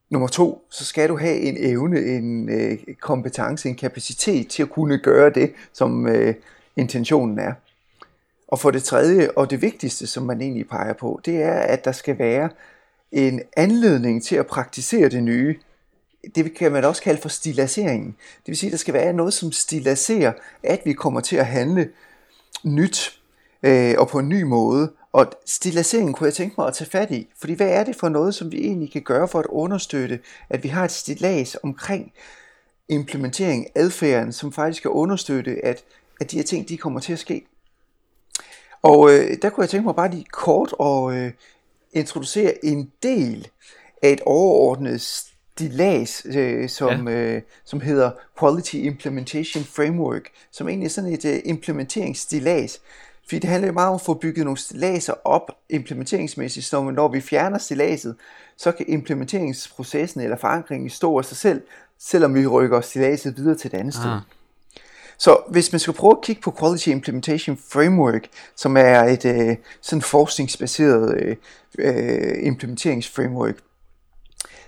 Nummer 0.09 0.27
to, 0.27 0.67
så 0.69 0.85
skal 0.85 1.09
du 1.09 1.17
have 1.17 1.35
en 1.37 1.55
evne, 1.59 1.99
en 1.99 2.49
øh, 2.49 2.77
kompetence, 3.01 3.69
en 3.69 3.75
kapacitet 3.75 4.47
til 4.47 4.63
at 4.63 4.69
kunne 4.69 4.97
gøre 4.97 5.29
det, 5.29 5.53
som 5.73 6.07
øh, 6.07 6.35
intentionen 6.75 7.39
er. 7.39 7.53
Og 8.47 8.59
for 8.59 8.71
det 8.71 8.83
tredje, 8.83 9.29
og 9.35 9.49
det 9.49 9.61
vigtigste, 9.61 10.07
som 10.07 10.23
man 10.23 10.41
egentlig 10.41 10.67
peger 10.67 10.93
på, 10.93 11.19
det 11.25 11.43
er, 11.43 11.53
at 11.53 11.85
der 11.85 11.91
skal 11.91 12.19
være 12.19 12.49
en 13.11 13.41
anledning 13.57 14.23
til 14.23 14.35
at 14.35 14.47
praktisere 14.47 15.09
det 15.09 15.23
nye. 15.23 15.55
Det 16.35 16.53
kan 16.53 16.71
man 16.71 16.83
også 16.83 17.01
kalde 17.01 17.21
for 17.21 17.29
stilaseringen. 17.29 18.15
Det 18.37 18.47
vil 18.47 18.57
sige, 18.57 18.67
at 18.67 18.71
der 18.71 18.77
skal 18.77 18.93
være 18.93 19.13
noget, 19.13 19.33
som 19.33 19.51
stilaserer, 19.51 20.33
at 20.63 20.81
vi 20.85 20.93
kommer 20.93 21.21
til 21.21 21.35
at 21.35 21.45
handle 21.45 21.89
nyt 22.63 23.19
øh, 23.63 23.95
og 23.97 24.07
på 24.07 24.19
en 24.19 24.29
ny 24.29 24.41
måde, 24.41 24.91
og 25.13 25.31
stilaseringen 25.45 26.13
kunne 26.13 26.25
jeg 26.25 26.33
tænke 26.33 26.55
mig 26.57 26.67
at 26.67 26.73
tage 26.73 26.89
fat 26.89 27.11
i, 27.11 27.27
fordi 27.39 27.53
hvad 27.53 27.69
er 27.69 27.83
det 27.83 27.95
for 27.95 28.09
noget, 28.09 28.35
som 28.35 28.51
vi 28.51 28.57
egentlig 28.57 28.91
kan 28.91 29.01
gøre 29.01 29.27
for 29.27 29.39
at 29.39 29.45
understøtte, 29.45 30.19
at 30.49 30.63
vi 30.63 30.67
har 30.67 30.85
et 30.85 30.91
stilas 30.91 31.57
omkring 31.63 32.13
implementering, 32.89 33.67
adfærden, 33.75 34.33
som 34.33 34.51
faktisk 34.51 34.81
kan 34.81 34.91
understøtte, 34.91 35.65
at, 35.65 35.83
at 36.21 36.31
de 36.31 36.35
her 36.35 36.43
ting, 36.43 36.69
de 36.69 36.77
kommer 36.77 36.99
til 36.99 37.13
at 37.13 37.19
ske. 37.19 37.45
Og 38.81 39.13
øh, 39.13 39.37
der 39.41 39.49
kunne 39.49 39.61
jeg 39.61 39.69
tænke 39.69 39.85
mig 39.85 39.95
bare 39.95 40.11
lige 40.11 40.25
kort 40.31 40.73
at 40.79 41.17
øh, 41.17 41.31
introducere 41.93 42.65
en 42.65 42.91
del 43.03 43.47
af 44.01 44.09
et 44.09 44.21
overordnet 44.25 45.01
stilas, 45.01 46.25
øh, 46.25 46.69
som, 46.69 47.07
ja. 47.07 47.13
øh, 47.13 47.41
som 47.65 47.81
hedder 47.81 48.11
Quality 48.39 48.75
Implementation 48.75 49.63
Framework, 49.63 50.29
som 50.51 50.67
egentlig 50.67 50.85
er 50.85 50.89
sådan 50.89 51.13
et 51.13 51.25
øh, 51.25 51.39
implementeringsstilas, 51.45 52.81
fordi 53.25 53.39
det 53.39 53.49
handler 53.49 53.67
jo 53.67 53.73
meget 53.73 53.89
om 53.89 53.95
at 53.95 54.01
få 54.01 54.13
bygget 54.13 54.45
nogle 54.45 54.57
stilaser 54.57 55.13
op 55.23 55.51
implementeringsmæssigt, 55.69 56.65
så 56.65 56.81
når 56.81 57.07
vi 57.07 57.21
fjerner 57.21 57.57
stilaset, 57.57 58.15
så 58.57 58.71
kan 58.71 58.85
implementeringsprocessen 58.89 60.21
eller 60.21 60.37
forankringen 60.37 60.89
stå 60.89 61.17
af 61.17 61.25
sig 61.25 61.37
selv, 61.37 61.61
selvom 61.99 62.35
vi 62.35 62.47
rykker 62.47 62.81
stilaset 62.81 63.37
videre 63.37 63.55
til 63.55 63.67
et 63.67 63.79
andet 63.79 63.93
sted. 63.93 64.09
Ah. 64.09 64.19
Så 65.17 65.37
hvis 65.49 65.71
man 65.71 65.79
skal 65.79 65.93
prøve 65.93 66.11
at 66.11 66.23
kigge 66.23 66.41
på 66.41 66.55
Quality 66.59 66.87
Implementation 66.87 67.57
Framework, 67.71 68.27
som 68.55 68.77
er 68.77 69.03
et 69.03 69.25
øh, 69.25 69.55
sådan 69.81 70.01
forskningsbaseret 70.01 71.21
øh, 71.21 71.35
øh, 71.79 72.45
implementeringsframework, 72.45 73.55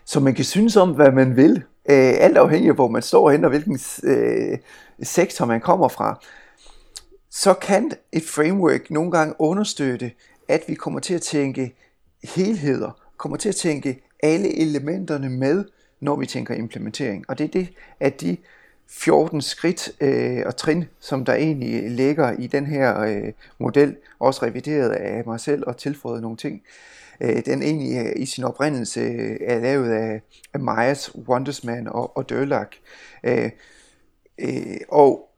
så 0.06 0.20
man 0.20 0.34
kan 0.34 0.46
synes 0.46 0.76
om, 0.76 0.90
hvad 0.92 1.12
man 1.12 1.36
vil, 1.36 1.56
øh, 1.90 2.14
alt 2.20 2.38
afhængig 2.38 2.70
af, 2.70 2.76
hvor 2.76 2.88
man 2.88 3.02
står 3.02 3.32
hen 3.32 3.44
og 3.44 3.50
hvilken 3.50 3.80
øh, 4.04 4.58
sektor 5.04 5.46
man 5.46 5.62
kommer 5.62 5.88
fra, 5.88 6.20
så 7.36 7.54
kan 7.54 7.92
et 8.12 8.24
framework 8.24 8.92
nogle 8.92 9.12
gange 9.12 9.36
understøtte, 9.40 10.12
at 10.48 10.64
vi 10.68 10.76
kommer 10.76 11.00
til 11.00 11.14
at 11.14 11.22
tænke 11.22 11.76
helheder, 12.24 13.02
kommer 13.18 13.38
til 13.38 13.50
at 13.50 13.56
tænke 13.56 14.04
alle 14.24 14.62
elementerne 14.62 15.30
med, 15.30 15.66
når 16.00 16.16
vi 16.16 16.26
tænker 16.26 16.54
implementering. 16.54 17.26
Og 17.28 17.38
det 17.38 17.44
er 17.44 17.48
det, 17.48 17.70
at 18.00 18.22
de 18.22 18.38
14 18.88 19.42
skridt 19.42 19.90
øh, 20.02 20.44
og 20.46 20.56
trin, 20.56 20.86
som 21.00 21.26
der 21.26 21.34
egentlig 21.34 21.92
ligger 21.92 22.32
i 22.32 22.48
den 22.48 22.66
her 22.66 23.00
øh, 23.00 23.32
model, 23.60 23.96
også 24.20 24.46
revideret 24.46 24.90
af 24.90 25.24
mig 25.26 25.40
selv 25.40 25.64
og 25.68 25.78
tilføjet 25.78 26.22
nogle 26.22 26.38
ting. 26.38 26.62
Øh, 27.22 27.46
den 27.46 27.64
egentlig 27.64 27.98
øh, 27.98 28.14
i 28.16 28.26
sin 28.26 28.44
oprindelse 28.44 29.00
øh, 29.00 29.38
er 29.42 29.60
lavet 29.60 29.92
af, 29.92 30.22
af 30.54 30.60
Myers, 30.60 31.16
Wondersman 31.16 31.88
og, 31.88 32.18
og 32.18 32.30
Dørlak. 32.30 32.76
Øh, 33.24 33.50
øh, 34.40 34.78
og 34.90 35.30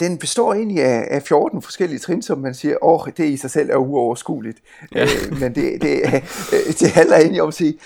den 0.00 0.18
består 0.18 0.54
egentlig 0.54 0.82
af, 0.84 1.08
af 1.10 1.22
14 1.22 1.62
forskellige 1.62 1.98
trin, 1.98 2.22
som 2.22 2.38
man 2.38 2.54
siger, 2.54 2.84
åh, 2.84 3.06
det 3.16 3.24
i 3.24 3.36
sig 3.36 3.50
selv 3.50 3.70
er 3.70 3.76
uoverskueligt. 3.76 4.58
Ja. 4.94 5.02
Øh, 5.02 5.40
men 5.40 5.54
det, 5.54 5.82
det, 5.82 6.00
øh, 6.52 6.72
det 6.80 6.90
handler 6.90 7.16
egentlig 7.16 7.42
om 7.42 7.48
at 7.48 7.54
sige, 7.54 7.78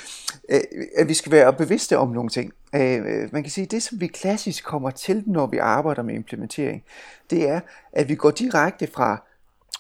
øh, 0.49 0.61
at 0.97 1.09
vi 1.09 1.15
skal 1.15 1.33
være 1.33 1.53
bevidste 1.53 1.99
om 1.99 2.09
nogle 2.09 2.31
ting. 2.31 2.53
Øh, 2.75 3.03
man 3.33 3.43
kan 3.43 3.51
sige, 3.51 3.65
at 3.65 3.71
det, 3.71 3.83
som 3.83 4.01
vi 4.01 4.07
klassisk 4.07 4.65
kommer 4.65 4.91
til, 4.91 5.23
når 5.27 5.47
vi 5.47 5.59
arbejder 5.59 6.03
med 6.03 6.15
implementering, 6.15 6.83
det 7.31 7.49
er, 7.49 7.61
at 7.93 8.09
vi 8.09 8.15
går 8.15 8.31
direkte 8.31 8.89
fra 8.95 9.23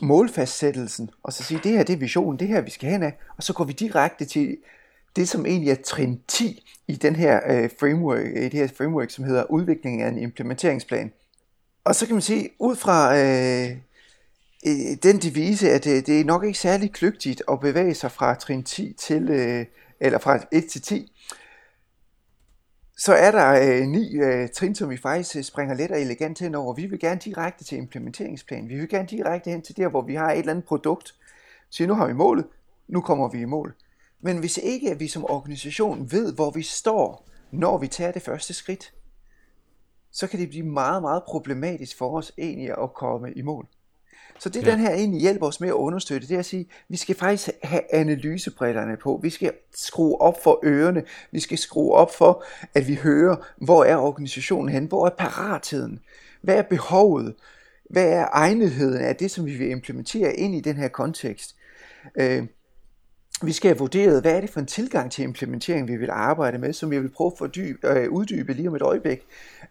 målfastsættelsen, 0.03 1.11
og 1.23 1.33
så 1.33 1.43
siger, 1.43 1.61
det 1.61 1.73
her 1.73 1.83
det 1.83 1.93
er 1.93 1.97
visionen, 1.97 2.39
det 2.39 2.49
her 2.49 2.61
vi 2.61 2.71
skal 2.71 2.91
hen 2.91 3.03
af, 3.03 3.19
og 3.37 3.43
så 3.43 3.53
går 3.53 3.65
vi 3.65 3.73
direkte 3.73 4.25
til 4.25 4.57
det, 5.17 5.29
som 5.29 5.47
egentlig 5.47 5.71
er 5.71 5.83
trin 5.85 6.21
10 6.29 6.73
i 6.89 6.95
den 6.95 7.17
her 7.17 7.41
øh, 7.47 7.71
framework, 7.81 8.27
i 8.27 8.43
det 8.49 8.53
her 8.53 8.69
framework, 8.77 9.11
som 9.11 9.25
hedder 9.25 9.51
udvikling 9.51 10.03
af 10.03 10.09
en 10.09 10.19
implementeringsplan. 10.19 11.13
Og 11.85 11.95
så 11.95 12.07
kan 12.07 12.15
man 12.15 12.23
sige, 12.23 12.51
ud 12.59 12.77
fra 12.77 13.19
øh, 13.19 13.71
øh 14.67 14.97
den 15.03 15.19
devise, 15.19 15.71
at 15.71 15.85
det, 15.85 16.07
det 16.07 16.21
er 16.21 16.25
nok 16.25 16.45
ikke 16.45 16.59
særlig 16.59 16.93
kløgtigt 16.93 17.43
at 17.51 17.61
bevæge 17.61 17.95
sig 17.95 18.13
fra 18.13 18.35
trin 18.35 18.63
10 18.63 18.93
til, 18.99 19.31
øh, 19.31 19.67
eller 20.01 20.19
fra 20.19 20.39
1 20.53 20.67
til 20.67 20.83
10, 20.83 21.13
så 22.97 23.15
er 23.15 23.31
der 23.31 23.51
øh, 23.53 23.89
ni 23.89 24.15
øh, 24.17 24.49
trin, 24.49 24.75
som 24.75 24.91
vi 24.91 24.97
faktisk 24.97 25.37
øh, 25.37 25.43
springer 25.43 25.75
let 25.75 25.91
og 25.91 26.01
elegant 26.01 26.39
hen 26.39 26.55
over. 26.55 26.75
Vi 26.75 26.87
vil 26.87 27.01
gerne 27.01 27.21
direkte 27.25 27.65
til 27.65 27.79
implementeringsplan. 27.79 28.69
Vi 28.69 28.79
vil 28.79 28.89
gerne 28.89 29.09
direkte 29.09 29.51
hen 29.51 29.63
til 29.63 29.77
der, 29.77 29.89
hvor 29.89 30.03
vi 30.03 30.15
har 30.15 30.33
et 30.33 30.39
eller 30.39 30.53
andet 30.53 30.65
produkt. 30.65 31.15
Så 31.71 31.87
nu 31.87 31.95
har 31.95 32.07
vi 32.07 32.13
målet, 32.13 32.47
nu 32.89 33.01
kommer 33.01 33.29
vi 33.29 33.41
i 33.41 33.45
mål. 33.45 33.75
Men 34.21 34.39
hvis 34.39 34.59
ikke 34.63 34.91
at 34.91 35.01
vi 35.01 35.09
som 35.09 35.25
organisation 35.25 36.13
ved, 36.13 36.35
hvor 36.35 36.51
vi 36.51 36.63
står, 36.63 37.29
når 37.51 37.79
vi 37.79 37.89
tager 37.89 38.13
det 38.13 38.23
første 38.23 38.55
skridt, 38.55 38.93
så 40.15 40.27
kan 40.27 40.41
det 40.41 40.49
blive 40.49 40.67
meget, 40.67 41.03
meget 41.03 41.23
problematisk 41.23 41.99
for 41.99 42.19
os 42.19 42.33
egentlig 42.39 42.71
at 42.83 42.95
komme 42.95 43.33
i 43.33 43.43
mål. 43.43 43.67
Så 44.39 44.49
det 44.49 44.67
ja. 44.67 44.71
den 44.71 44.79
her 44.79 44.91
egentlig 44.91 45.21
hjælper 45.21 45.47
os 45.47 45.61
med 45.61 45.69
at 45.69 45.75
understøtte, 45.75 46.29
det 46.29 46.35
er 46.35 46.39
at 46.39 46.47
sige, 46.47 46.67
vi 46.89 46.97
skal 46.97 47.15
faktisk 47.15 47.51
have 47.63 47.95
analysebrillerne 47.95 48.97
på. 48.97 49.21
Vi 49.23 49.31
skal 49.31 49.53
skrue 49.75 50.21
op 50.21 50.43
for 50.43 50.61
ørerne. 50.65 51.03
Vi 51.31 51.41
skal 51.41 51.59
skrue 51.59 51.93
op 51.93 52.15
for, 52.15 52.45
at 52.75 52.89
vi 52.89 52.95
hører, 52.95 53.37
hvor 53.57 53.85
er 53.85 53.97
organisationen 53.97 54.69
hen? 54.69 54.87
Hvor 54.87 55.07
er 55.07 55.11
paratheden? 55.11 56.01
Hvad 56.43 56.57
er 56.57 56.63
behovet? 56.63 57.35
Hvad 57.91 58.13
er 58.13 58.27
egnetheden 58.33 59.01
af 59.01 59.17
det, 59.17 59.31
som 59.31 59.47
vi 59.47 59.57
vil 59.57 59.71
implementere 59.71 60.37
ind 60.37 60.55
i 60.55 60.61
den 60.61 60.77
her 60.77 60.89
kontekst? 60.89 61.57
Øh, 62.17 62.47
vi 63.43 63.53
skal 63.53 63.69
have 63.69 63.79
vurderet, 63.79 64.21
hvad 64.21 64.37
er 64.37 64.41
det 64.41 64.51
for 64.51 64.61
en 64.61 64.67
tilgang 64.67 65.13
til 65.13 65.25
implementering, 65.25 65.89
vi 65.89 65.97
vil 65.97 66.11
arbejde 66.11 66.59
med, 66.59 66.73
som 66.73 66.91
vi 66.91 66.99
vil 66.99 67.09
prøve 67.09 67.33
at 67.33 67.39
fordybe, 67.39 67.89
øh, 67.89 68.11
uddybe 68.11 68.53
lige 68.53 68.69
om 68.69 68.75
et 68.75 68.83
øjeblik. 68.83 69.23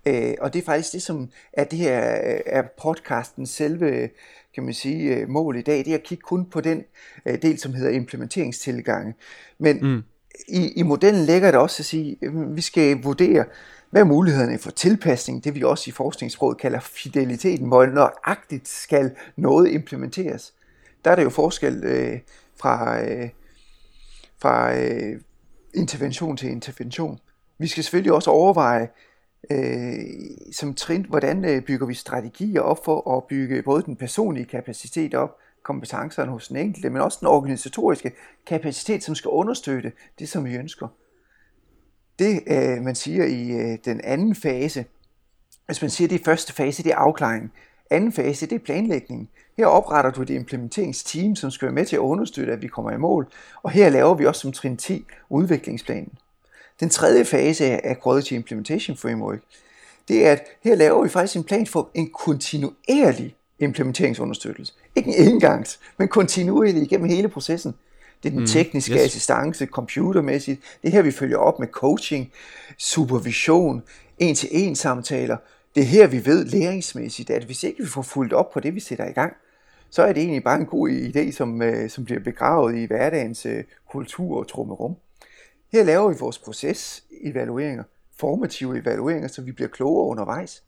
Øh, 0.06 0.34
og 0.42 0.54
det 0.54 0.62
er 0.62 0.66
faktisk 0.66 0.94
det, 0.94 1.02
som 1.02 1.30
er 1.54 1.64
det 1.64 1.80
her 1.80 1.98
er 2.46 2.64
podcasten 2.82 3.48
selve 3.48 4.10
kan 4.56 4.64
man 4.64 4.74
sige, 4.74 5.16
øh, 5.16 5.30
mål 5.30 5.58
i 5.58 5.62
dag, 5.62 5.78
det 5.78 5.88
er 5.88 5.96
at 5.96 6.04
kigge 6.04 6.22
kun 6.22 6.46
på 6.46 6.62
den 6.62 6.84
øh, 7.26 7.42
del, 7.42 7.60
som 7.60 7.74
hedder 7.74 7.92
implementeringstilgange. 7.92 9.14
Men 9.58 9.80
mm. 9.82 10.04
i, 10.48 10.72
i 10.76 10.84
modellen 10.84 11.26
ligger 11.26 11.52
det 11.52 11.60
også 11.60 11.82
at 11.82 11.86
sige, 11.86 12.18
at 12.22 12.56
vi 12.56 12.62
skal 12.62 13.02
vurdere, 13.04 13.46
hvad 13.90 14.02
er 14.02 14.06
mulighederne 14.06 14.60
for 14.60 14.72
tilpasning, 14.72 15.44
det 15.44 15.56
vi 15.56 15.64
også 15.64 15.90
i 15.90 15.92
forskningsrådet 15.92 16.58
kalder 16.58 16.80
fideliteten, 16.80 17.68
hvor 17.68 17.86
nøjagtigt 17.86 18.68
skal 18.68 19.12
noget 19.36 19.72
implementeres. 19.72 20.54
Der 21.06 21.12
er 21.12 21.16
det 21.16 21.24
jo 21.24 21.30
forskel 21.30 21.84
øh, 21.84 22.20
fra, 22.60 23.02
øh, 23.02 23.30
fra 24.44 24.76
øh, 24.78 25.22
intervention 25.74 26.38
til 26.38 26.50
intervention. 26.50 27.20
Vi 27.58 27.68
skal 27.68 27.84
selvfølgelig 27.84 28.14
også 28.14 28.30
overveje, 28.30 28.90
øh, 29.52 29.94
som 30.52 30.74
trin, 30.74 31.06
hvordan 31.10 31.46
øh, 31.46 31.62
bygger 31.62 31.88
vi 31.88 31.94
strategier 31.94 32.62
op 32.62 32.86
for 32.86 33.18
at 33.18 33.24
bygge 33.24 33.64
både 33.64 33.84
den 33.84 33.96
personlige 33.96 34.46
kapacitet 34.46 35.14
op, 35.14 35.38
kompetencerne 35.64 36.32
hos 36.32 36.48
den 36.48 36.58
enkelte, 36.58 36.90
men 36.90 37.02
også 37.02 37.18
den 37.20 37.28
organisatoriske 37.28 38.12
kapacitet, 38.46 39.04
som 39.04 39.16
skal 39.16 39.30
understøtte 39.30 39.92
det, 40.20 40.30
som 40.30 40.46
vi 40.46 40.56
ønsker. 40.56 40.88
Det, 42.20 42.44
øh, 42.48 42.84
man 42.84 42.96
siger 42.96 43.26
i 43.26 43.52
øh, 43.52 43.78
den 43.86 44.02
anden 44.04 44.36
fase, 44.36 44.86
hvis 45.66 45.82
man 45.82 45.92
siger, 45.92 46.08
det 46.08 46.26
første 46.26 46.54
fase, 46.54 46.84
det 46.84 46.92
er 46.92 46.98
afklaringen. 46.98 47.52
Anden 47.90 48.12
fase, 48.12 48.46
det 48.46 48.56
er 48.56 48.60
planlægning. 48.60 49.30
Her 49.58 49.66
opretter 49.66 50.12
du 50.12 50.22
et 50.22 50.30
implementeringsteam, 50.30 51.36
som 51.36 51.52
skal 51.52 51.66
være 51.66 51.76
med 51.76 51.86
til 51.86 51.96
at 51.96 52.00
understøtte, 52.00 52.54
at 52.54 52.62
vi 52.62 52.68
kommer 52.68 52.92
i 52.92 52.98
mål. 52.98 53.28
Og 53.64 53.72
her 53.72 53.90
laver 53.90 54.16
vi 54.16 54.26
også 54.26 54.42
som 54.42 54.52
trin 54.52 54.78
10 54.78 55.06
udviklingsplanen. 55.30 56.14
Den 56.80 56.90
tredje 56.90 57.26
fase 57.26 57.66
af 57.86 57.98
Quality 58.04 58.32
Implementation 58.32 58.98
Framework, 58.98 59.40
det 60.08 60.28
er, 60.28 60.32
at 60.32 60.44
her 60.64 60.76
laver 60.76 61.04
vi 61.04 61.10
faktisk 61.10 61.36
en 61.36 61.44
plan 61.44 61.68
for 61.68 61.90
en 61.94 62.10
kontinuerlig 62.10 63.36
implementeringsunderstøttelse. 63.60 64.74
Ikke 64.96 65.18
en 65.18 65.28
engangs, 65.28 65.80
men 65.98 66.08
kontinuerlig 66.08 66.82
igennem 66.82 67.10
hele 67.10 67.30
processen. 67.30 67.74
Det 68.24 68.30
er 68.30 68.34
den 68.34 68.40
mm, 68.40 68.48
tekniske 68.48 68.94
yes. 68.94 69.02
assistance, 69.02 69.66
computermæssigt. 69.66 70.62
Det 70.82 70.88
er 70.88 70.92
her, 70.92 71.02
vi 71.02 71.12
følger 71.12 71.38
op 71.38 71.60
med 71.60 71.68
coaching, 71.68 72.32
supervision, 72.78 73.84
en-til-en 74.20 74.76
samtaler. 74.76 75.38
Det 75.76 75.82
er 75.84 75.88
her, 75.88 76.08
vi 76.08 76.26
ved 76.26 76.46
læringsmæssigt, 76.46 77.30
at 77.30 77.44
hvis 77.44 77.64
ikke 77.64 77.84
vi 77.84 77.90
får 77.90 78.02
fulgt 78.02 78.34
op 78.34 78.52
på 78.52 78.60
det, 78.60 78.76
vi 78.76 78.80
sætter 78.80 79.06
i 79.06 79.12
gang, 79.12 79.34
så 79.90 80.04
er 80.04 80.14
det 80.14 80.24
egentlig 80.24 80.44
bare 80.44 80.60
en 80.60 80.66
god 80.66 80.90
idé, 80.90 81.32
som, 81.32 81.62
øh, 81.62 81.90
som 81.90 82.06
bliver 82.06 82.20
begravet 82.20 82.76
i 82.76 82.86
hverdagens 82.86 83.46
øh, 83.46 83.64
kultur 83.90 84.40
og 84.40 84.48
trummerum. 84.48 84.96
Her 85.72 85.84
laver 85.84 86.10
vi 86.10 86.16
vores 86.20 86.40
procesevalueringer, 86.40 87.84
formative 88.20 88.80
evalueringer, 88.80 89.28
så 89.28 89.42
vi 89.42 89.52
bliver 89.52 89.68
klogere 89.68 90.08
undervejs, 90.08 90.64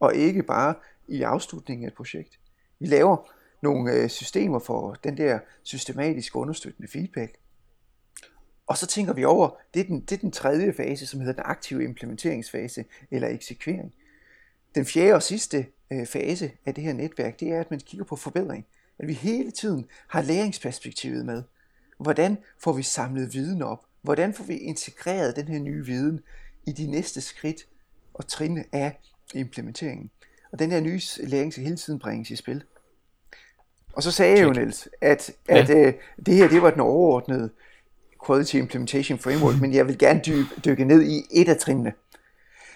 og 0.00 0.14
ikke 0.14 0.42
bare 0.42 0.74
i 1.08 1.22
afslutningen 1.22 1.84
af 1.84 1.88
et 1.88 1.94
projekt. 1.94 2.38
Vi 2.78 2.86
laver 2.86 3.30
nogle 3.62 3.92
øh, 3.92 4.08
systemer 4.08 4.58
for 4.58 4.96
den 5.04 5.16
der 5.16 5.38
systematiske 5.62 6.36
understøttende 6.36 6.88
feedback. 6.92 7.38
Og 8.66 8.78
så 8.78 8.86
tænker 8.86 9.12
vi 9.12 9.24
over, 9.24 9.50
det 9.74 9.80
er, 9.80 9.84
den, 9.84 10.00
det 10.00 10.12
er 10.12 10.20
den 10.20 10.32
tredje 10.32 10.72
fase, 10.72 11.06
som 11.06 11.20
hedder 11.20 11.34
den 11.34 11.42
aktive 11.46 11.84
implementeringsfase 11.84 12.84
eller 13.10 13.28
eksekvering. 13.28 13.92
Den 14.78 14.86
fjerde 14.86 15.14
og 15.14 15.22
sidste 15.22 15.66
øh, 15.92 16.06
fase 16.06 16.50
af 16.66 16.74
det 16.74 16.84
her 16.84 16.92
netværk, 16.92 17.40
det 17.40 17.52
er, 17.52 17.60
at 17.60 17.70
man 17.70 17.80
kigger 17.80 18.04
på 18.04 18.16
forbedring. 18.16 18.66
At 18.98 19.08
vi 19.08 19.12
hele 19.12 19.50
tiden 19.50 19.86
har 20.08 20.22
læringsperspektivet 20.22 21.26
med. 21.26 21.42
Hvordan 21.98 22.38
får 22.58 22.72
vi 22.72 22.82
samlet 22.82 23.34
viden 23.34 23.62
op? 23.62 23.84
Hvordan 24.02 24.34
får 24.34 24.44
vi 24.44 24.56
integreret 24.56 25.36
den 25.36 25.48
her 25.48 25.58
nye 25.58 25.84
viden 25.86 26.20
i 26.66 26.72
de 26.72 26.86
næste 26.86 27.20
skridt 27.20 27.66
og 28.14 28.26
trin 28.26 28.64
af 28.72 28.98
implementeringen? 29.34 30.10
Og 30.52 30.58
den 30.58 30.70
her 30.70 30.80
nye 30.80 31.00
læring 31.18 31.52
skal 31.52 31.64
hele 31.64 31.76
tiden 31.76 31.98
bringes 31.98 32.30
i 32.30 32.36
spil. 32.36 32.64
Og 33.92 34.02
så 34.02 34.10
sagde 34.10 34.38
jeg 34.38 34.44
jo, 34.44 34.52
Niels, 34.52 34.88
at, 35.00 35.30
at 35.48 35.68
ja. 35.68 35.86
øh, 35.86 35.94
det 36.26 36.34
her 36.34 36.48
det 36.48 36.62
var 36.62 36.70
den 36.70 36.80
overordnede 36.80 37.50
Quality 38.26 38.54
Implementation 38.54 39.18
Framework, 39.18 39.60
men 39.60 39.74
jeg 39.74 39.86
vil 39.86 39.98
gerne 39.98 40.20
dykke, 40.26 40.50
dykke 40.64 40.84
ned 40.84 41.02
i 41.02 41.22
et 41.30 41.48
af 41.48 41.56
trinene. 41.56 41.92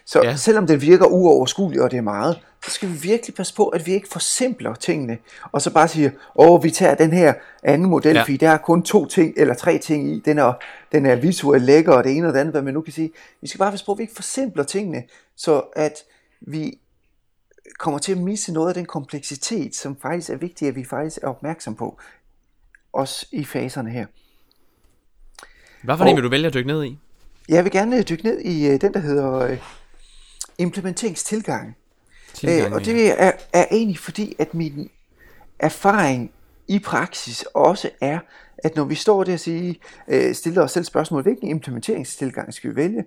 Så 0.05 0.23
ja. 0.23 0.37
selvom 0.37 0.67
den 0.67 0.81
virker 0.81 1.07
uoverskuelig, 1.07 1.83
og 1.83 1.91
det 1.91 1.97
er 1.97 2.03
meget, 2.03 2.39
så 2.65 2.71
skal 2.71 2.89
vi 2.89 2.95
virkelig 2.95 3.35
passe 3.35 3.55
på, 3.55 3.69
at 3.69 3.87
vi 3.87 3.93
ikke 3.93 4.09
forsimpler 4.09 4.75
tingene, 4.75 5.19
og 5.53 5.63
så 5.63 5.73
bare 5.73 5.89
siger, 5.89 6.11
åh, 6.35 6.63
vi 6.63 6.71
tager 6.71 6.95
den 6.95 7.13
her 7.13 7.35
anden 7.63 7.91
model, 7.91 8.17
ja. 8.17 8.23
fordi 8.23 8.37
der 8.37 8.51
er 8.51 8.57
kun 8.57 8.83
to 8.83 9.07
ting, 9.07 9.35
eller 9.37 9.55
tre 9.55 9.79
ting 9.79 10.09
i, 10.09 10.23
den 10.25 10.39
er, 10.39 10.53
den 10.93 11.07
er 11.07 11.17
visuelt 11.17 11.65
lækker, 11.65 11.93
og 11.93 12.05
det 12.05 12.17
ene 12.17 12.27
og 12.27 12.33
det 12.33 12.41
andet, 12.41 12.55
hvad 12.55 12.63
man 12.63 12.75
nu 12.75 12.81
kan 12.81 12.93
sige. 12.93 13.11
Vi 13.41 13.49
skal 13.49 13.59
bare 13.59 13.71
passe 13.71 13.87
på, 13.87 13.93
at 13.93 13.99
vi 13.99 14.03
ikke 14.03 14.15
forsimpler 14.15 14.65
tingene, 14.65 15.03
så 15.37 15.63
at 15.77 15.99
vi 16.41 16.79
kommer 17.79 17.99
til 17.99 18.13
at 18.13 18.19
misse 18.19 18.53
noget 18.53 18.69
af 18.69 18.75
den 18.75 18.87
kompleksitet, 18.87 19.77
som 19.77 19.97
faktisk 20.03 20.31
er 20.31 20.37
vigtigt, 20.37 20.69
at 20.69 20.77
vi 20.77 20.85
faktisk 20.85 21.19
er 21.23 21.29
opmærksom 21.29 21.75
på, 21.75 21.99
også 22.93 23.27
i 23.33 23.45
faserne 23.45 23.91
her. 23.91 24.07
Hvad 25.83 25.97
for 25.97 26.05
en 26.05 26.17
vil 26.17 26.25
du 26.25 26.29
vælge 26.29 26.47
at 26.47 26.55
dykke 26.55 26.67
ned 26.67 26.85
i? 26.85 26.99
Jeg 27.49 27.65
vil 27.65 27.73
gerne 27.73 28.03
dykke 28.03 28.25
ned 28.25 28.41
i 28.41 28.75
uh, 28.75 28.81
den, 28.81 28.95
der 28.95 29.01
hedder 29.01 29.57
implementeringstilgang. 30.63 31.77
Øh, 32.45 32.73
og 32.73 32.85
det 32.85 33.21
er, 33.23 33.33
er 33.53 33.67
egentlig 33.71 33.99
fordi, 33.99 34.37
at 34.39 34.55
min 34.55 34.91
erfaring 35.59 36.31
i 36.69 36.79
praksis 36.79 37.45
også 37.55 37.91
er, 38.01 38.19
at 38.59 38.77
når 38.77 38.85
vi 38.85 38.95
står 38.95 39.25
der 39.25 39.33
og 39.33 39.41
siger, 39.41 39.75
øh, 40.09 40.35
stiller 40.35 40.63
os 40.63 40.73
selv 40.73 40.85
spørgsmål, 40.85 41.23
hvilken 41.23 41.49
implementeringstilgang 41.49 42.55
skal 42.55 42.71
vi 42.71 42.77
vælge, 42.77 43.05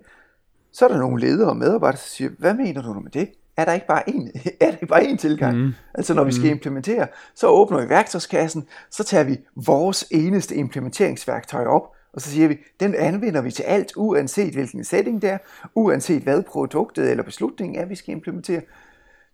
så 0.72 0.84
er 0.84 0.88
der 0.88 0.98
nogle 0.98 1.20
ledere 1.20 1.48
og 1.48 1.56
medarbejdere, 1.56 2.00
der 2.00 2.08
siger, 2.08 2.30
hvad 2.38 2.54
mener 2.54 2.82
du 2.82 2.92
med 2.92 3.10
det? 3.10 3.28
Er 3.56 3.64
der 3.64 3.72
ikke 3.72 3.86
bare 3.86 4.02
én, 4.08 4.40
er 4.60 4.66
der 4.66 4.72
ikke 4.72 4.86
bare 4.86 5.02
én 5.02 5.16
tilgang? 5.16 5.58
Mm. 5.58 5.72
Altså 5.94 6.14
når 6.14 6.24
vi 6.24 6.32
skal 6.32 6.44
mm. 6.44 6.50
implementere, 6.50 7.06
så 7.34 7.46
åbner 7.46 7.80
vi 7.80 7.88
værktøjskassen, 7.88 8.68
så 8.90 9.04
tager 9.04 9.24
vi 9.24 9.38
vores 9.54 10.04
eneste 10.10 10.54
implementeringsværktøj 10.54 11.64
op, 11.64 11.95
og 12.16 12.22
så 12.22 12.30
siger 12.30 12.48
vi, 12.48 12.58
den 12.80 12.94
anvender 12.94 13.40
vi 13.40 13.50
til 13.50 13.62
alt, 13.62 13.92
uanset 13.96 14.52
hvilken 14.54 14.84
setting 14.84 15.22
det 15.22 15.30
er, 15.30 15.38
uanset 15.74 16.22
hvad 16.22 16.42
produktet 16.42 17.10
eller 17.10 17.24
beslutningen 17.24 17.80
er, 17.82 17.84
vi 17.84 17.94
skal 17.94 18.14
implementere. 18.14 18.60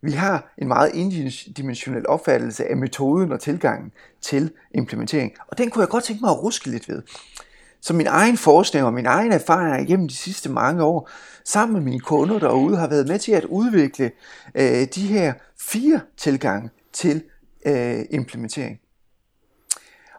Vi 0.01 0.13
har 0.13 0.53
en 0.59 0.69
meget 0.69 0.95
indimensionel 0.95 2.09
opfattelse 2.09 2.69
af 2.69 2.77
metoden 2.77 3.33
og 3.33 3.41
tilgangen 3.41 3.93
til 4.21 4.51
implementering, 4.75 5.33
og 5.49 5.59
den 5.59 5.71
kunne 5.71 5.83
jeg 5.83 5.89
godt 5.89 6.05
tænke 6.05 6.21
mig 6.21 6.31
at 6.31 6.43
ruske 6.43 6.71
lidt 6.71 6.89
ved. 6.89 7.03
Så 7.81 7.95
min 7.95 8.07
egen 8.07 8.37
forskning 8.37 8.85
og 8.85 8.95
min 8.95 9.07
egen 9.07 9.33
erfaring 9.33 9.89
igennem 9.89 10.09
de 10.09 10.17
sidste 10.17 10.51
mange 10.51 10.83
år, 10.83 11.11
sammen 11.45 11.75
med 11.75 11.83
mine 11.83 12.01
kunder 12.01 12.39
derude, 12.39 12.77
har 12.77 12.89
været 12.89 13.09
med 13.09 13.19
til 13.19 13.33
at 13.33 13.45
udvikle 13.45 14.11
øh, 14.55 14.87
de 14.95 15.07
her 15.07 15.33
fire 15.61 16.01
tilgange 16.17 16.71
til 16.93 17.23
øh, 17.67 18.05
implementering. 18.11 18.82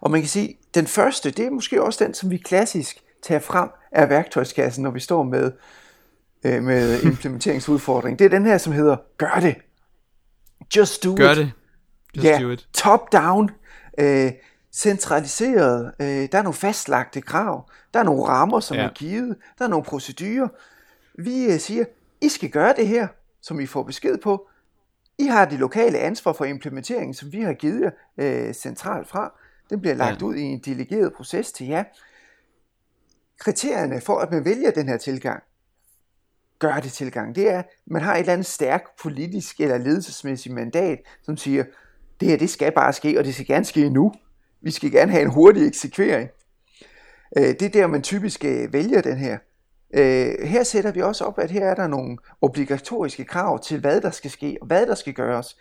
Og 0.04 0.12
man 0.12 0.22
kan 0.22 0.30
sige, 0.30 0.58
den 0.76 0.88
første, 0.88 1.32
det 1.32 1.46
er 1.46 1.50
måske 1.50 1.84
også 1.84 2.04
den, 2.04 2.14
som 2.14 2.32
vi 2.32 2.38
klassisk 2.38 3.04
tager 3.22 3.40
frem 3.40 3.70
af 3.92 4.10
værktøjskassen, 4.10 4.84
når 4.84 4.92
vi 4.92 5.00
står 5.00 5.24
med, 5.24 5.52
øh, 6.44 6.64
med 6.64 7.02
implementeringsudfordring. 7.12 8.20
Det 8.20 8.26
er 8.26 8.30
den 8.30 8.46
her, 8.46 8.58
som 8.58 8.74
hedder, 8.74 8.98
gør 9.18 9.40
det. 9.42 9.56
Just 10.76 11.04
do 11.04 11.16
gør 11.16 11.32
it. 11.32 11.38
det. 11.38 11.52
Just 12.16 12.26
ja, 12.26 12.40
do 12.42 12.50
it. 12.50 12.68
top 12.74 13.12
down. 13.12 13.50
Øh, 13.98 14.32
centraliseret. 14.72 15.94
Øh, 16.00 16.08
der 16.08 16.38
er 16.38 16.42
nogle 16.42 16.54
fastlagte 16.54 17.22
krav. 17.22 17.70
Der 17.94 18.00
er 18.00 18.04
nogle 18.04 18.24
rammer, 18.24 18.60
som 18.60 18.78
ja. 18.78 18.84
er 18.84 18.90
givet. 18.94 19.36
Der 19.60 19.66
er 19.66 19.70
nogle 19.70 19.86
procedurer. 19.86 20.48
Vi 21.20 21.46
øh, 21.46 21.60
siger, 21.60 21.86
I 22.22 22.30
skal 22.30 22.50
gøre 22.50 22.74
det 22.78 22.88
her, 22.88 23.08
som 23.42 23.60
I 23.60 23.66
får 23.66 23.84
besked 23.84 24.18
på. 24.18 24.48
I 25.20 25.26
har 25.26 25.46
det 25.46 25.60
lokale 25.60 26.00
ansvar 26.00 26.34
for 26.34 26.46
implementeringen, 26.46 27.14
som 27.14 27.32
vi 27.32 27.42
har 27.42 27.54
givet 27.54 27.82
jer 27.82 27.92
øh, 28.48 28.54
centralt 28.54 29.08
fra. 29.08 29.34
Den 29.74 29.82
bliver 29.82 29.96
lagt 29.96 30.22
ja. 30.22 30.26
ud 30.26 30.36
i 30.36 30.42
en 30.42 30.60
delegeret 30.60 31.14
proces 31.14 31.52
til 31.52 31.68
jer. 31.68 31.84
Kriterierne 33.40 34.02
for, 34.02 34.18
at 34.20 34.32
man 34.32 34.46
vælger 34.46 34.72
den 34.72 34.88
her 34.88 34.98
tilgang, 34.98 35.44
gør 36.60 36.80
det 36.80 36.92
tilgang, 36.92 37.36
det 37.36 37.50
er, 37.50 37.60
at 37.60 37.66
man 37.86 38.02
har 38.02 38.14
et 38.14 38.20
eller 38.20 38.34
andet 38.34 38.46
stærkt 38.46 38.96
politisk 39.04 39.62
eller 39.62 39.78
ledelsesmæssigt 39.78 40.56
mandat, 40.56 41.00
som 41.22 41.38
siger, 41.38 41.64
det 42.20 42.28
her, 42.28 42.38
det 42.38 42.50
skal 42.50 42.72
bare 42.72 42.94
ske, 42.94 43.20
og 43.20 43.26
det 43.26 43.34
skal 43.34 43.46
gerne 43.46 43.66
ske 43.66 43.90
nu. 43.90 44.14
Vi 44.62 44.72
skal 44.72 44.92
gerne 44.92 45.12
have 45.12 45.24
en 45.24 45.32
hurtig 45.32 45.68
eksekvering. 45.68 46.30
Øh, 47.38 47.44
det 47.44 47.62
er 47.62 47.70
der, 47.70 47.88
man 47.88 48.02
typisk 48.02 48.46
øh, 48.46 48.74
vælger 48.74 49.02
den 49.02 49.18
her. 49.18 49.38
Øh, 49.94 50.48
her 50.48 50.64
sætter 50.64 50.92
vi 50.92 51.02
også 51.02 51.24
op, 51.24 51.40
at 51.40 51.52
her 51.52 51.66
er 51.66 51.76
der 51.76 51.88
nogle 51.88 52.18
obligatoriske 52.42 53.26
krav 53.26 53.64
til, 53.64 53.80
hvad 53.80 54.02
der 54.02 54.12
skal 54.12 54.32
ske, 54.32 54.58
og 54.62 54.68
hvad 54.68 54.86
der 54.86 54.96
skal 54.96 55.14
gøres. 55.14 55.58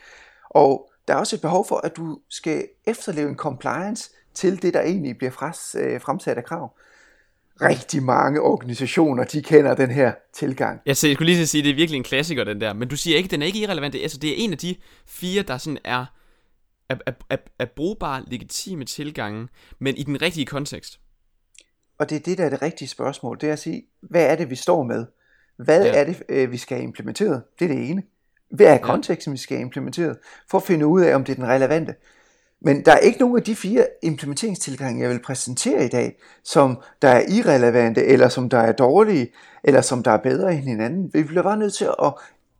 Og 0.51 0.92
der 1.09 1.15
er 1.15 1.19
også 1.19 1.37
et 1.37 1.43
behov 1.43 1.69
for, 1.69 1.77
at 1.77 1.97
du 1.97 2.19
skal 2.29 2.69
efterleve 2.87 3.29
en 3.29 3.37
compliance 3.37 4.11
til 4.35 4.63
det, 4.63 4.75
der 4.75 4.81
egentlig 4.81 5.19
bliver 5.19 5.31
fremsat 6.01 6.37
af 6.37 6.45
krav. 6.45 6.77
Rigtig 7.61 8.03
mange 8.03 8.41
organisationer, 8.41 9.25
de 9.25 9.43
kender 9.43 9.75
den 9.75 9.91
her 9.91 10.13
tilgang. 10.33 10.81
Ja, 10.87 10.95
så 10.95 11.07
jeg 11.07 11.15
skulle 11.15 11.33
lige 11.33 11.47
sige, 11.47 11.61
at 11.61 11.65
det 11.65 11.71
er 11.71 11.77
virkelig 11.77 11.97
en 11.97 12.05
klassiker, 12.05 12.45
den 12.45 12.61
der. 12.61 12.73
Men 12.73 12.89
du 12.89 12.97
siger 12.97 13.17
ikke, 13.17 13.29
den 13.29 13.43
er 13.43 13.47
ikke 13.47 13.59
irrelevant. 13.59 13.95
Altså, 13.95 14.19
det 14.19 14.31
er 14.31 14.35
en 14.37 14.53
af 14.53 14.59
de 14.59 14.77
fire, 15.07 15.43
der 15.43 15.59
sådan 15.59 15.79
er 15.85 16.07
er, 16.89 16.97
er, 17.07 17.13
er, 17.31 17.37
er 17.59 17.67
brugbare, 17.77 18.25
legitime 18.27 18.85
tilgange, 18.85 19.49
men 19.79 19.97
i 19.97 20.03
den 20.03 20.23
rigtige 20.23 20.47
kontekst. 20.47 21.01
Og 21.99 22.11
det 22.11 22.17
er 22.17 22.21
det, 22.21 22.39
der 22.39 22.45
er 22.45 22.51
det 22.51 22.63
rigtige 22.63 22.89
spørgsmål. 22.89 23.41
Det 23.41 23.49
er 23.49 23.53
at 23.53 23.59
sige, 23.59 23.83
hvad 24.01 24.27
er 24.27 24.37
det, 24.37 24.51
vi 24.51 24.57
står 24.57 24.83
med? 24.83 25.07
Hvad 25.57 25.85
ja. 25.85 26.01
er 26.01 26.05
det, 26.05 26.23
øh, 26.29 26.53
vi 26.53 26.57
skal 26.57 26.77
have 26.77 26.85
implementeret? 26.85 27.43
Det 27.59 27.65
er 27.65 27.69
det 27.69 27.91
ene. 27.91 28.03
Hvad 28.53 28.67
er 28.67 28.79
konteksten, 28.79 29.33
vi 29.33 29.39
skal 29.39 29.57
have 29.57 29.63
implementeret? 29.63 30.19
For 30.51 30.59
at 30.59 30.65
finde 30.65 30.87
ud 30.87 31.01
af, 31.01 31.15
om 31.15 31.25
det 31.25 31.33
er 31.33 31.37
den 31.37 31.47
relevante. 31.47 31.95
Men 32.61 32.85
der 32.85 32.93
er 32.93 32.99
ikke 32.99 33.21
nogen 33.21 33.37
af 33.37 33.43
de 33.43 33.57
fire 33.57 33.87
implementeringstilgange, 34.03 35.03
jeg 35.03 35.11
vil 35.11 35.23
præsentere 35.23 35.85
i 35.85 35.89
dag, 35.89 36.19
som 36.45 36.83
der 37.03 37.09
er 37.09 37.23
irrelevante, 37.29 38.05
eller 38.05 38.29
som 38.29 38.49
der 38.49 38.59
er 38.59 38.73
dårlige, 38.73 39.33
eller 39.65 39.81
som 39.81 40.03
der 40.03 40.11
er 40.11 40.17
bedre 40.17 40.55
end 40.55 40.65
hinanden. 40.65 41.11
Vi 41.15 41.23
bliver 41.23 41.43
bare 41.43 41.57
nødt 41.57 41.75
til 41.75 41.85
at 41.85 42.15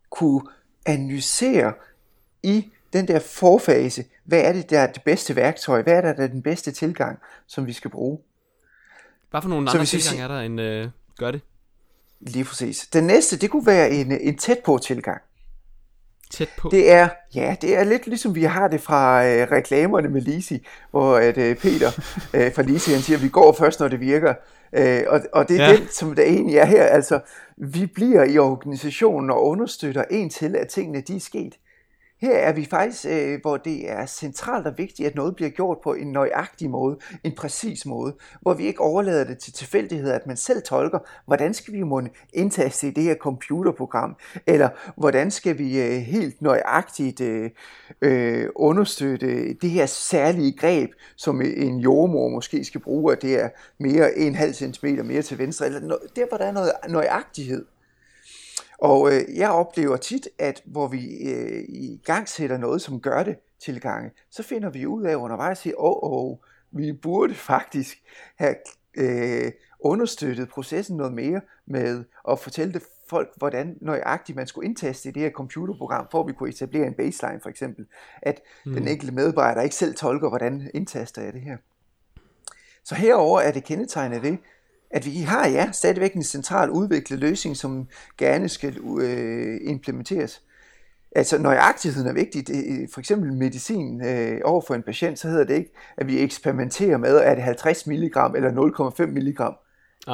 kunne 0.09 0.41
analysere 0.85 1.73
i 2.43 2.71
den 2.93 3.07
der 3.07 3.19
forfase, 3.19 4.05
hvad 4.25 4.41
er 4.41 4.53
det, 4.53 4.69
der 4.69 4.79
er 4.79 4.91
det 4.91 5.03
bedste 5.03 5.35
værktøj? 5.35 5.81
Hvad 5.81 5.93
er 5.93 6.01
der, 6.01 6.13
der 6.13 6.23
er 6.23 6.27
den 6.27 6.41
bedste 6.41 6.71
tilgang, 6.71 7.19
som 7.47 7.67
vi 7.67 7.73
skal 7.73 7.91
bruge? 7.91 8.19
Hvad 9.31 9.41
for 9.41 9.49
nogle 9.49 9.69
andre 9.69 9.85
tilgange 9.85 10.23
er 10.23 10.27
der 10.27 10.39
end 10.39 10.61
øh, 10.61 10.89
gør 11.17 11.31
det? 11.31 11.41
Lige 12.19 12.45
præcis. 12.45 12.87
Den 12.93 13.03
næste, 13.03 13.37
det 13.37 13.49
kunne 13.49 13.65
være 13.65 13.91
en, 13.91 14.11
en 14.11 14.37
tæt 14.37 14.59
på 14.65 14.77
tilgang. 14.77 15.21
Tæt 16.31 16.49
på? 16.57 16.69
Det 16.71 16.91
er, 16.91 17.09
ja, 17.35 17.55
det 17.61 17.77
er 17.77 17.83
lidt 17.83 18.07
ligesom 18.07 18.35
vi 18.35 18.43
har 18.43 18.67
det 18.67 18.81
fra 18.81 19.25
øh, 19.27 19.51
reklamerne 19.51 20.09
med 20.09 20.21
Lisi, 20.21 20.67
hvor 20.91 21.17
at, 21.17 21.37
øh, 21.37 21.55
Peter 21.55 21.91
øh, 22.35 22.53
fra 22.53 22.61
Lisi, 22.61 22.91
han 22.91 23.01
siger, 23.01 23.17
at 23.17 23.23
vi 23.23 23.29
går 23.29 23.53
først, 23.53 23.79
når 23.79 23.87
det 23.87 23.99
virker. 23.99 24.33
Øh, 24.73 25.03
og, 25.07 25.21
og 25.33 25.49
det 25.49 25.59
er 25.59 25.65
ja. 25.65 25.75
den, 25.75 25.87
som 25.91 26.15
det 26.15 26.27
egentlig 26.27 26.57
er 26.57 26.65
her. 26.65 26.83
Altså, 26.83 27.19
vi 27.57 27.85
bliver 27.85 28.23
i 28.23 28.37
organisationen 28.37 29.29
og 29.29 29.45
understøtter 29.45 30.03
en 30.11 30.29
til, 30.29 30.55
at 30.55 30.67
tingene 30.67 31.01
de 31.01 31.15
er 31.15 31.19
sket. 31.19 31.53
Her 32.23 32.37
er 32.37 32.53
vi 32.53 32.65
faktisk, 32.65 33.05
øh, 33.09 33.41
hvor 33.41 33.57
det 33.57 33.91
er 33.91 34.05
centralt 34.05 34.67
og 34.67 34.77
vigtigt, 34.77 35.07
at 35.07 35.15
noget 35.15 35.35
bliver 35.35 35.49
gjort 35.49 35.77
på 35.83 35.93
en 35.93 36.11
nøjagtig 36.11 36.69
måde, 36.69 36.97
en 37.23 37.35
præcis 37.35 37.85
måde, 37.85 38.15
hvor 38.41 38.53
vi 38.53 38.65
ikke 38.65 38.81
overlader 38.81 39.23
det 39.23 39.37
til 39.37 39.53
tilfældighed, 39.53 40.11
at 40.11 40.27
man 40.27 40.37
selv 40.37 40.61
tolker, 40.61 40.99
hvordan 41.25 41.53
skal 41.53 41.73
vi 41.73 41.83
måtte 41.83 42.09
indtaste 42.33 42.87
i 42.87 42.91
det 42.91 43.03
her 43.03 43.15
computerprogram, 43.15 44.15
eller 44.47 44.69
hvordan 44.97 45.31
skal 45.31 45.57
vi 45.57 45.81
øh, 45.81 45.91
helt 46.01 46.41
nøjagtigt 46.41 47.21
øh, 47.21 47.49
øh, 48.01 48.49
understøtte 48.55 49.53
det 49.53 49.69
her 49.69 49.85
særlige 49.85 50.57
greb, 50.57 50.91
som 51.15 51.41
en 51.41 51.79
jordmor 51.79 52.29
måske 52.29 52.65
skal 52.65 52.81
bruge, 52.81 53.11
at 53.11 53.21
det 53.21 53.43
er 53.43 53.49
mere 53.79 54.17
en 54.17 54.35
halv 54.35 54.53
centimeter 54.53 55.03
mere 55.03 55.21
til 55.21 55.37
venstre, 55.37 55.65
eller 55.65 55.97
der 56.15 56.27
hvor 56.29 56.37
der 56.37 56.45
er 56.45 56.51
noget 56.51 56.71
nøjagtighed. 56.89 57.65
Og 58.77 59.13
øh, 59.13 59.37
jeg 59.37 59.49
oplever 59.49 59.97
tit, 59.97 60.27
at 60.39 60.61
hvor 60.65 60.87
vi 60.87 61.29
øh, 61.31 61.63
i 61.69 62.01
gang 62.05 62.29
sætter 62.29 62.57
noget, 62.57 62.81
som 62.81 62.99
gør 62.99 63.23
det 63.23 63.35
tilgange, 63.59 64.11
så 64.29 64.43
finder 64.43 64.69
vi 64.69 64.85
ud 64.85 65.03
af 65.03 65.15
undervejs, 65.15 65.65
at 65.65 65.73
åh, 65.77 65.97
oh, 66.01 66.37
vi 66.71 66.93
burde 66.93 67.33
faktisk 67.33 68.03
have 68.35 68.55
øh, 68.97 69.51
understøttet 69.79 70.49
processen 70.49 70.97
noget 70.97 71.13
mere 71.13 71.41
med 71.65 72.03
at 72.29 72.39
fortælle 72.39 72.73
det 72.73 72.83
folk, 73.09 73.29
hvordan 73.35 73.77
nøjagtigt 73.81 74.35
man 74.35 74.47
skulle 74.47 74.67
indtaste 74.67 75.09
i 75.09 75.11
det 75.11 75.21
her 75.21 75.31
computerprogram, 75.31 76.07
for 76.11 76.19
at 76.19 76.27
vi 76.27 76.33
kunne 76.33 76.49
etablere 76.49 76.87
en 76.87 76.93
baseline 76.93 77.39
for 77.41 77.49
eksempel, 77.49 77.85
at 78.21 78.41
mm. 78.65 78.73
den 78.73 78.87
enkelte 78.87 79.13
medarbejder 79.13 79.61
ikke 79.61 79.75
selv 79.75 79.95
tolker, 79.95 80.29
hvordan 80.29 80.71
indtaster 80.73 81.21
jeg 81.21 81.33
det 81.33 81.41
her. 81.41 81.57
Så 82.83 82.95
herover 82.95 83.39
er 83.41 83.51
det 83.51 83.63
kendetegnet 83.63 84.21
ved, 84.21 84.37
at 84.93 85.05
vi 85.05 85.21
har 85.21 85.47
ja 85.47 85.71
stadigvæk 85.71 86.13
en 86.13 86.23
central 86.23 86.69
udviklet 86.69 87.19
løsning, 87.19 87.57
som 87.57 87.87
gerne 88.17 88.49
skal 88.49 88.77
øh, 88.99 89.59
implementeres. 89.63 90.41
Altså 91.15 91.37
nøjagtigheden 91.37 92.09
er 92.09 92.13
vigtig. 92.13 92.47
Det, 92.47 92.89
for 92.93 92.99
eksempel 92.99 93.33
medicin 93.33 94.05
øh, 94.05 94.41
over 94.43 94.61
for 94.67 94.75
en 94.75 94.83
patient, 94.83 95.19
så 95.19 95.27
hedder 95.27 95.43
det 95.43 95.55
ikke, 95.55 95.73
at 95.97 96.07
vi 96.07 96.19
eksperimenterer 96.19 96.97
med, 96.97 97.17
det 97.35 97.43
50 97.43 97.87
mg 97.87 98.15
eller 98.35 98.91
0,5 98.95 99.05
mg. 99.05 99.39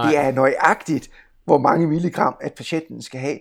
Det 0.06 0.18
er 0.18 0.32
nøjagtigt, 0.32 1.10
hvor 1.46 1.58
mange 1.58 1.88
milligram, 1.88 2.36
at 2.42 2.54
patienten 2.54 3.02
skal 3.02 3.20
have. 3.20 3.39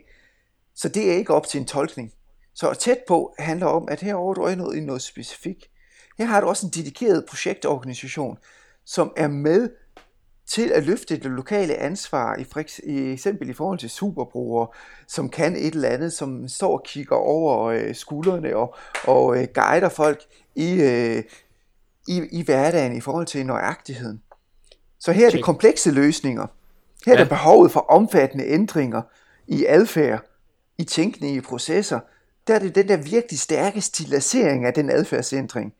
Så 0.75 0.89
det 0.89 1.13
er 1.13 1.17
ikke 1.17 1.35
op 1.35 1.47
til 1.47 1.61
en 1.61 1.67
tolkning. 1.67 2.13
Så 2.55 2.75
tæt 2.75 2.99
på 3.09 3.35
handler 3.39 3.67
om, 3.67 3.89
at 3.91 4.01
her 4.01 4.15
du 4.35 4.43
noget 4.57 4.77
i 4.77 4.81
noget 4.81 5.03
specifikt. 5.03 5.69
Her 6.19 6.25
har 6.25 6.41
du 6.41 6.47
også 6.47 6.67
en 6.67 6.73
dedikeret 6.75 7.25
projektorganisation, 7.29 8.39
som 8.85 9.13
er 9.17 9.29
med 9.29 9.71
til 10.49 10.71
at 10.73 10.85
løfte 10.85 11.17
det 11.17 11.31
lokale 11.31 11.77
ansvar, 11.77 12.37
i, 12.37 12.45
for 12.45 12.61
eksempel 13.13 13.51
i 13.51 13.53
forhold 13.53 13.79
til 13.79 13.91
superbrugere, 13.91 14.69
som 15.07 15.29
kan 15.29 15.57
et 15.57 15.75
eller 15.75 15.89
andet, 15.89 16.13
som 16.13 16.49
står 16.49 16.73
og 16.73 16.83
kigger 16.85 17.17
over 17.17 17.65
øh, 17.65 17.95
skuldrene 17.95 18.57
og, 18.57 18.75
og 19.05 19.39
øh, 19.39 19.49
guider 19.55 19.89
folk 19.89 20.23
i, 20.55 20.83
øh, 20.83 21.23
i, 22.09 22.23
i 22.33 22.43
hverdagen 22.45 22.97
i 22.97 23.01
forhold 23.01 23.27
til 23.27 23.47
nøjagtigheden. 23.47 24.23
Så 25.01 25.13
her 25.13 25.27
er 25.27 25.31
det 25.31 25.45
komplekse 25.45 25.91
løsninger. 25.91 26.47
Her 27.07 27.13
er 27.13 27.19
ja. 27.19 27.25
der 27.25 27.29
behovet 27.29 27.73
for 27.73 27.81
omfattende 27.81 28.47
ændringer 28.47 29.03
i 29.47 29.67
adfærd, 29.67 30.25
i 30.79 30.85
tænkning, 30.85 31.37
i 31.37 31.41
processer. 31.41 32.01
Der 32.47 32.55
er 32.55 32.59
det 32.59 32.75
den 32.75 32.89
der 32.89 32.97
virkelig 32.97 33.39
stærke 33.39 33.81
stilisering 33.81 34.65
af 34.67 34.75
den 34.75 34.91
adfærdsændring. 34.91 35.73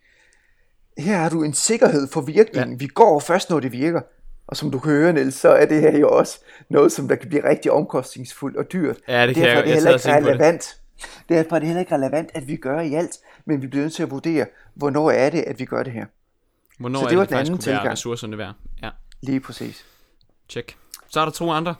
Her 0.99 1.17
har 1.17 1.29
du 1.29 1.43
en 1.43 1.55
sikkerhed 1.55 2.09
for 2.09 2.21
virkningen. 2.21 2.73
Ja. 2.73 2.77
Vi 2.79 2.87
går 2.87 3.21
først, 3.21 3.51
når 3.51 3.61
det 3.61 3.73
virker. 3.73 4.01
Og 4.49 4.57
som 4.57 4.71
du 4.71 4.79
kan 4.79 4.93
høre, 4.93 5.13
Niels, 5.13 5.35
så 5.35 5.49
er 5.49 5.67
det 5.67 5.81
her 5.81 5.99
jo 5.99 6.09
også 6.09 6.41
noget, 6.69 6.93
som 6.93 7.09
der 7.09 7.15
kan 7.17 7.29
blive 7.29 7.49
rigtig 7.49 7.73
omkostningsfuldt 7.73 8.57
og 8.57 8.73
dyrt. 8.73 8.97
Ja, 9.09 9.27
det 9.27 9.35
kan 9.35 9.45
Derfor 9.45 9.51
jeg, 9.51 9.59
er 9.59 9.65
det 9.65 9.75
heller 9.75 9.91
ikke 9.95 10.31
relevant 10.31 10.81
Derfor 11.29 11.57
er 11.57 11.59
det 11.61 11.67
heller 11.69 11.81
ikke 11.81 11.95
relevant, 11.95 12.31
at 12.35 12.49
vi 12.49 12.57
gør 12.57 12.81
i 12.81 12.95
alt, 12.95 13.19
men 13.45 13.63
vi 13.63 13.67
bliver 13.67 13.83
nødt 13.83 13.95
til 13.95 14.03
at 14.03 14.11
vurdere, 14.11 14.47
hvornår 14.75 15.11
er 15.11 15.31
det, 15.31 15.43
at 15.43 15.59
vi 15.59 15.65
gør 15.65 15.83
det 15.83 15.93
her. 15.93 16.07
Hvornår 16.79 16.99
Så 16.99 17.05
er 17.05 17.09
det 17.09 17.19
var 17.19 17.25
det 17.25 17.31
den 17.31 17.37
faktisk 17.37 17.51
anden 17.51 17.59
kunne 17.63 17.67
være 17.67 17.77
tilgang. 17.79 17.93
ressourcerne 17.93 18.39
værd? 18.39 18.55
Ja, 18.83 18.91
Lige 19.21 19.41
præcis. 19.41 19.85
check. 20.49 20.77
Så 21.09 21.21
er 21.21 21.25
der 21.25 21.33
to 21.33 21.51
andre. 21.51 21.75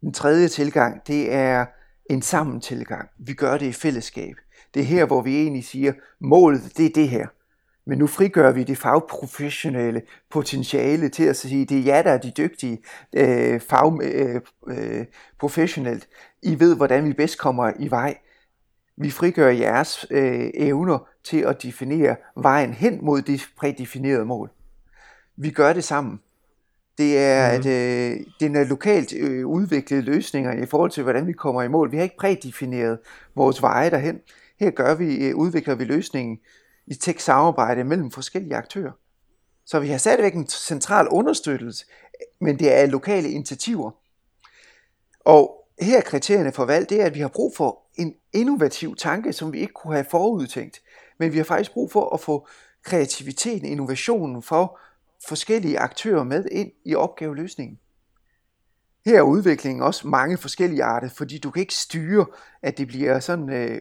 Den 0.00 0.12
tredje 0.12 0.48
tilgang, 0.48 1.06
det 1.06 1.32
er 1.34 1.66
en 2.10 2.22
sammen 2.22 2.60
tilgang. 2.60 3.08
Vi 3.18 3.32
gør 3.34 3.58
det 3.58 3.66
i 3.66 3.72
fællesskab. 3.72 4.36
Det 4.74 4.80
er 4.80 4.86
her, 4.86 5.04
hvor 5.06 5.22
vi 5.22 5.36
egentlig 5.36 5.64
siger, 5.64 5.92
målet, 6.20 6.62
det 6.76 6.86
er 6.86 6.90
det 6.94 7.08
her. 7.08 7.26
Men 7.86 7.98
nu 7.98 8.06
frigør 8.06 8.52
vi 8.52 8.64
det 8.64 8.78
fagprofessionelle 8.78 10.02
potentiale 10.30 11.08
til 11.08 11.24
at 11.24 11.36
sige, 11.36 11.64
det 11.64 11.78
er 11.78 11.82
jer, 11.82 12.02
der 12.02 12.10
er 12.10 12.18
de 12.18 12.32
dygtige 12.36 12.78
øh, 13.12 13.60
fag, 13.60 14.02
øh, 14.02 14.40
øh, 14.68 15.04
professionelt. 15.38 16.08
I 16.42 16.60
ved, 16.60 16.76
hvordan 16.76 17.04
vi 17.04 17.12
bedst 17.12 17.38
kommer 17.38 17.72
i 17.78 17.90
vej. 17.90 18.18
Vi 18.96 19.10
frigør 19.10 19.48
jeres 19.48 20.06
øh, 20.10 20.50
evner 20.54 21.08
til 21.24 21.40
at 21.40 21.62
definere 21.62 22.16
vejen 22.36 22.72
hen 22.72 22.98
mod 23.02 23.22
de 23.22 23.40
prædefinerede 23.56 24.24
mål. 24.24 24.50
Vi 25.36 25.50
gør 25.50 25.72
det 25.72 25.84
sammen. 25.84 26.20
Det 26.98 27.18
er, 27.18 27.52
mm. 27.52 27.58
at 27.58 27.66
øh, 27.66 28.20
det 28.40 28.56
er 28.56 28.64
lokalt 28.64 29.14
øh, 29.18 29.46
udviklede 29.46 30.02
løsninger 30.02 30.52
i 30.52 30.66
forhold 30.66 30.90
til, 30.90 31.02
hvordan 31.02 31.26
vi 31.26 31.32
kommer 31.32 31.62
i 31.62 31.68
mål. 31.68 31.92
Vi 31.92 31.96
har 31.96 32.04
ikke 32.04 32.16
prædefineret 32.16 32.98
vores 33.34 33.62
veje 33.62 33.90
derhen. 33.90 34.20
Her 34.60 34.70
gør 34.70 34.94
vi, 34.94 35.28
øh, 35.28 35.36
udvikler 35.36 35.74
vi 35.74 35.84
løsningen 35.84 36.38
i 36.86 36.94
tæt 36.94 37.20
samarbejde 37.20 37.84
mellem 37.84 38.10
forskellige 38.10 38.56
aktører. 38.56 38.92
Så 39.64 39.80
vi 39.80 39.88
har 39.88 39.98
stadigvæk 39.98 40.34
en 40.34 40.48
central 40.48 41.08
understøttelse, 41.08 41.86
men 42.40 42.58
det 42.58 42.72
er 42.72 42.86
lokale 42.86 43.30
initiativer. 43.30 43.90
Og 45.20 45.68
her 45.80 45.98
er 45.98 46.02
kriterierne 46.02 46.52
for 46.52 46.64
valg, 46.64 46.90
det 46.90 47.00
er, 47.00 47.06
at 47.06 47.14
vi 47.14 47.20
har 47.20 47.28
brug 47.28 47.56
for 47.56 47.82
en 47.94 48.14
innovativ 48.32 48.96
tanke, 48.96 49.32
som 49.32 49.52
vi 49.52 49.60
ikke 49.60 49.72
kunne 49.72 49.94
have 49.94 50.06
forudtænkt. 50.10 50.82
Men 51.18 51.32
vi 51.32 51.36
har 51.36 51.44
faktisk 51.44 51.72
brug 51.72 51.92
for 51.92 52.14
at 52.14 52.20
få 52.20 52.48
kreativiteten, 52.82 53.68
innovationen 53.68 54.42
for 54.42 54.78
forskellige 55.28 55.78
aktører 55.78 56.24
med 56.24 56.44
ind 56.50 56.72
i 56.84 56.94
opgaveløsningen. 56.94 57.78
Her 59.06 59.18
er 59.18 59.22
udviklingen 59.22 59.82
også 59.82 60.08
mange 60.08 60.38
forskellige 60.38 60.84
arter, 60.84 61.08
fordi 61.08 61.38
du 61.38 61.50
kan 61.50 61.60
ikke 61.60 61.74
styre, 61.74 62.26
at 62.62 62.78
det 62.78 62.88
bliver 62.88 63.20
sådan 63.20 63.50
øh, 63.50 63.80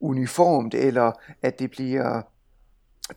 uniformt, 0.00 0.74
eller 0.74 1.12
at 1.42 1.58
det 1.58 1.70
bliver 1.70 2.22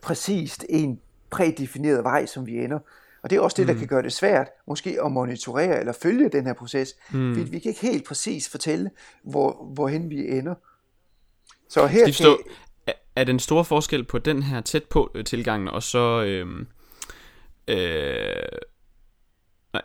præcist 0.02 0.64
en 0.68 1.00
prædefineret 1.30 2.04
vej, 2.04 2.26
som 2.26 2.46
vi 2.46 2.64
ender. 2.64 2.78
Og 3.22 3.30
det 3.30 3.36
er 3.36 3.40
også 3.40 3.56
det, 3.56 3.68
der 3.68 3.74
kan 3.74 3.86
gøre 3.86 4.02
det 4.02 4.12
svært, 4.12 4.48
måske 4.66 4.98
at 5.04 5.12
monitorere 5.12 5.80
eller 5.80 5.92
følge 5.92 6.28
den 6.28 6.46
her 6.46 6.52
proces. 6.52 6.94
Mm. 7.12 7.36
Vi, 7.36 7.42
vi 7.42 7.58
kan 7.58 7.68
ikke 7.68 7.80
helt 7.80 8.04
præcis 8.04 8.48
fortælle, 8.48 8.90
hvor, 9.24 9.70
hvorhen 9.74 10.10
vi 10.10 10.38
ender. 10.38 10.54
Så 11.68 11.86
her 11.86 12.04
Skal 12.04 12.14
forstå, 12.14 12.38
er, 12.86 12.92
er 13.16 13.24
den 13.24 13.38
store 13.38 13.64
forskel 13.64 14.04
på 14.04 14.18
den 14.18 14.42
her 14.42 14.60
tæt 14.60 14.84
på 14.84 15.10
øh, 15.14 15.24
tilgangen, 15.24 15.68
og 15.68 15.82
så... 15.82 16.22
Øhm, 16.22 16.66
øh, 17.68 17.76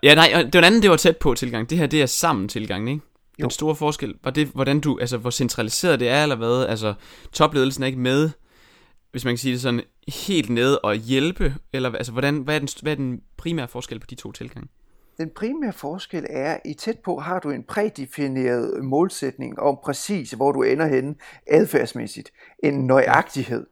ja, 0.03 0.15
nej, 0.15 0.27
det 0.27 0.43
var 0.43 0.49
den 0.49 0.63
anden, 0.63 0.81
det 0.81 0.89
var 0.89 0.97
tæt 0.97 1.17
på 1.17 1.33
tilgang. 1.33 1.69
Det 1.69 1.77
her, 1.77 1.87
det 1.87 2.01
er 2.01 2.05
sammen 2.05 2.47
tilgangen, 2.47 2.87
ikke? 2.87 3.05
Den 3.41 3.49
store 3.49 3.75
forskel, 3.75 4.13
var 4.23 4.31
det, 4.31 4.47
hvordan 4.47 4.79
du, 4.79 4.97
altså, 4.99 5.17
hvor 5.17 5.29
centraliseret 5.29 5.99
det 5.99 6.09
er, 6.09 6.23
eller 6.23 6.35
hvad? 6.35 6.65
Altså, 6.69 6.93
topledelsen 7.31 7.83
er 7.83 7.87
ikke 7.87 7.99
med, 7.99 8.29
hvis 9.11 9.25
man 9.25 9.31
kan 9.31 9.37
sige 9.37 9.51
det 9.51 9.61
sådan, 9.61 9.81
helt 10.07 10.49
nede 10.49 10.79
og 10.79 10.95
hjælpe, 10.95 11.55
eller 11.73 11.91
altså, 11.91 12.11
hvordan, 12.11 12.37
hvad, 12.37 12.55
er 12.55 12.59
den, 12.59 12.69
hvad 12.81 12.91
er 12.91 12.95
den 12.95 13.21
primære 13.37 13.67
forskel 13.67 13.99
på 13.99 14.07
de 14.09 14.15
to 14.15 14.31
tilgange? 14.31 14.69
Den 15.17 15.29
primære 15.35 15.73
forskel 15.73 16.25
er, 16.29 16.53
at 16.53 16.61
i 16.65 16.73
tæt 16.73 16.99
på 16.99 17.19
har 17.19 17.39
du 17.39 17.49
en 17.49 17.63
prædefineret 17.63 18.83
målsætning 18.83 19.59
om 19.59 19.77
præcis, 19.83 20.31
hvor 20.31 20.51
du 20.51 20.63
ender 20.63 20.87
henne 20.87 21.15
adfærdsmæssigt. 21.47 22.31
En 22.63 22.87
nøjagtighed. 22.87 23.65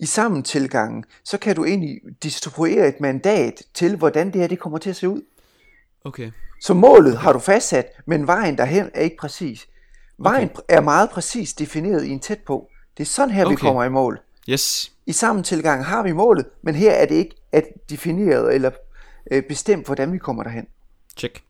I 0.00 0.06
sammen 0.06 0.42
tilgangen, 0.42 1.04
så 1.24 1.38
kan 1.38 1.56
du 1.56 1.64
egentlig 1.64 2.00
distribuere 2.22 2.88
et 2.88 3.00
mandat 3.00 3.62
til, 3.74 3.96
hvordan 3.96 4.26
det 4.26 4.40
her 4.40 4.48
det 4.48 4.58
kommer 4.58 4.78
til 4.78 4.90
at 4.90 4.96
se 4.96 5.08
ud. 5.08 5.22
Okay. 6.04 6.30
Så 6.60 6.74
målet 6.74 7.18
har 7.18 7.32
du 7.32 7.38
fastsat, 7.38 7.86
men 8.06 8.26
vejen 8.26 8.58
derhen 8.58 8.90
er 8.94 9.00
ikke 9.00 9.16
præcis. 9.16 9.68
Vejen 10.18 10.50
okay. 10.50 10.62
er 10.68 10.80
meget 10.80 11.10
præcis 11.10 11.54
defineret 11.54 12.04
i 12.04 12.10
en 12.10 12.20
tæt 12.20 12.38
på. 12.46 12.68
Det 12.96 13.02
er 13.02 13.06
sådan 13.06 13.34
her, 13.34 13.44
okay. 13.44 13.52
vi 13.52 13.56
kommer 13.56 13.84
i 13.84 13.88
mål. 13.88 14.20
Yes. 14.48 14.92
I 15.06 15.12
sammen 15.12 15.44
tilgang 15.44 15.84
har 15.84 16.02
vi 16.02 16.12
målet, 16.12 16.46
men 16.62 16.74
her 16.74 16.92
er 16.92 17.06
det 17.06 17.14
ikke 17.14 17.36
at 17.52 17.64
defineret 17.90 18.54
eller 18.54 18.70
øh, 19.30 19.42
bestemt, 19.42 19.86
hvordan 19.86 20.12
vi 20.12 20.18
kommer 20.18 20.42
derhen. 20.42 20.66
Check. 21.16 21.42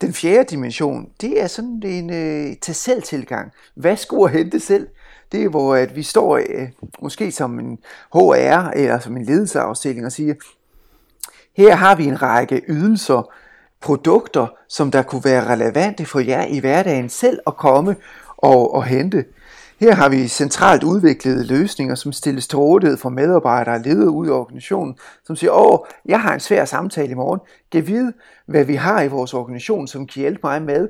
Den 0.00 0.12
fjerde 0.12 0.44
dimension, 0.44 1.10
det 1.20 1.42
er 1.42 1.46
sådan 1.46 1.82
en 1.84 2.12
øh, 2.12 2.56
til 2.56 2.74
selv 2.74 3.02
tilgang. 3.02 3.52
Hvad 3.74 3.96
skulle 3.96 4.32
hente 4.32 4.60
selv? 4.60 4.88
Det 5.32 5.44
er, 5.44 5.48
hvor 5.48 5.74
at 5.74 5.96
vi 5.96 6.02
står 6.02 6.36
øh, 6.36 6.68
måske 7.02 7.32
som 7.32 7.58
en 7.58 7.78
HR 8.12 8.70
eller 8.76 8.98
som 8.98 9.16
en 9.16 9.24
ledelsesafdeling 9.24 10.06
og 10.06 10.12
siger, 10.12 10.34
her 11.56 11.74
har 11.74 11.94
vi 11.94 12.04
en 12.04 12.22
række 12.22 12.62
ydelser, 12.68 13.32
produkter, 13.80 14.46
som 14.68 14.90
der 14.90 15.02
kunne 15.02 15.24
være 15.24 15.52
relevante 15.52 16.06
for 16.06 16.20
jer 16.20 16.44
i 16.44 16.58
hverdagen 16.58 17.08
selv 17.08 17.38
at 17.46 17.56
komme 17.56 17.96
og, 18.36 18.74
og 18.74 18.84
hente. 18.84 19.24
Her 19.80 19.94
har 19.94 20.08
vi 20.08 20.28
centralt 20.28 20.82
udviklede 20.82 21.46
løsninger, 21.46 21.94
som 21.94 22.12
stilles 22.12 22.48
til 22.48 22.58
rådighed 22.58 22.96
for 22.96 23.08
medarbejdere 23.08 23.74
og 23.74 23.80
ledere 23.80 24.10
ud 24.10 24.26
i 24.26 24.30
organisationen, 24.30 24.96
som 25.24 25.36
siger, 25.36 25.52
åh, 25.52 25.78
jeg 26.04 26.20
har 26.20 26.34
en 26.34 26.40
svær 26.40 26.64
samtale 26.64 27.10
i 27.10 27.14
morgen. 27.14 27.40
Giv 27.70 27.86
vide, 27.86 28.12
hvad 28.46 28.64
vi 28.64 28.74
har 28.74 29.02
i 29.02 29.08
vores 29.08 29.34
organisation, 29.34 29.88
som 29.88 30.06
kan 30.06 30.20
hjælpe 30.20 30.40
mig 30.44 30.62
med 30.62 30.88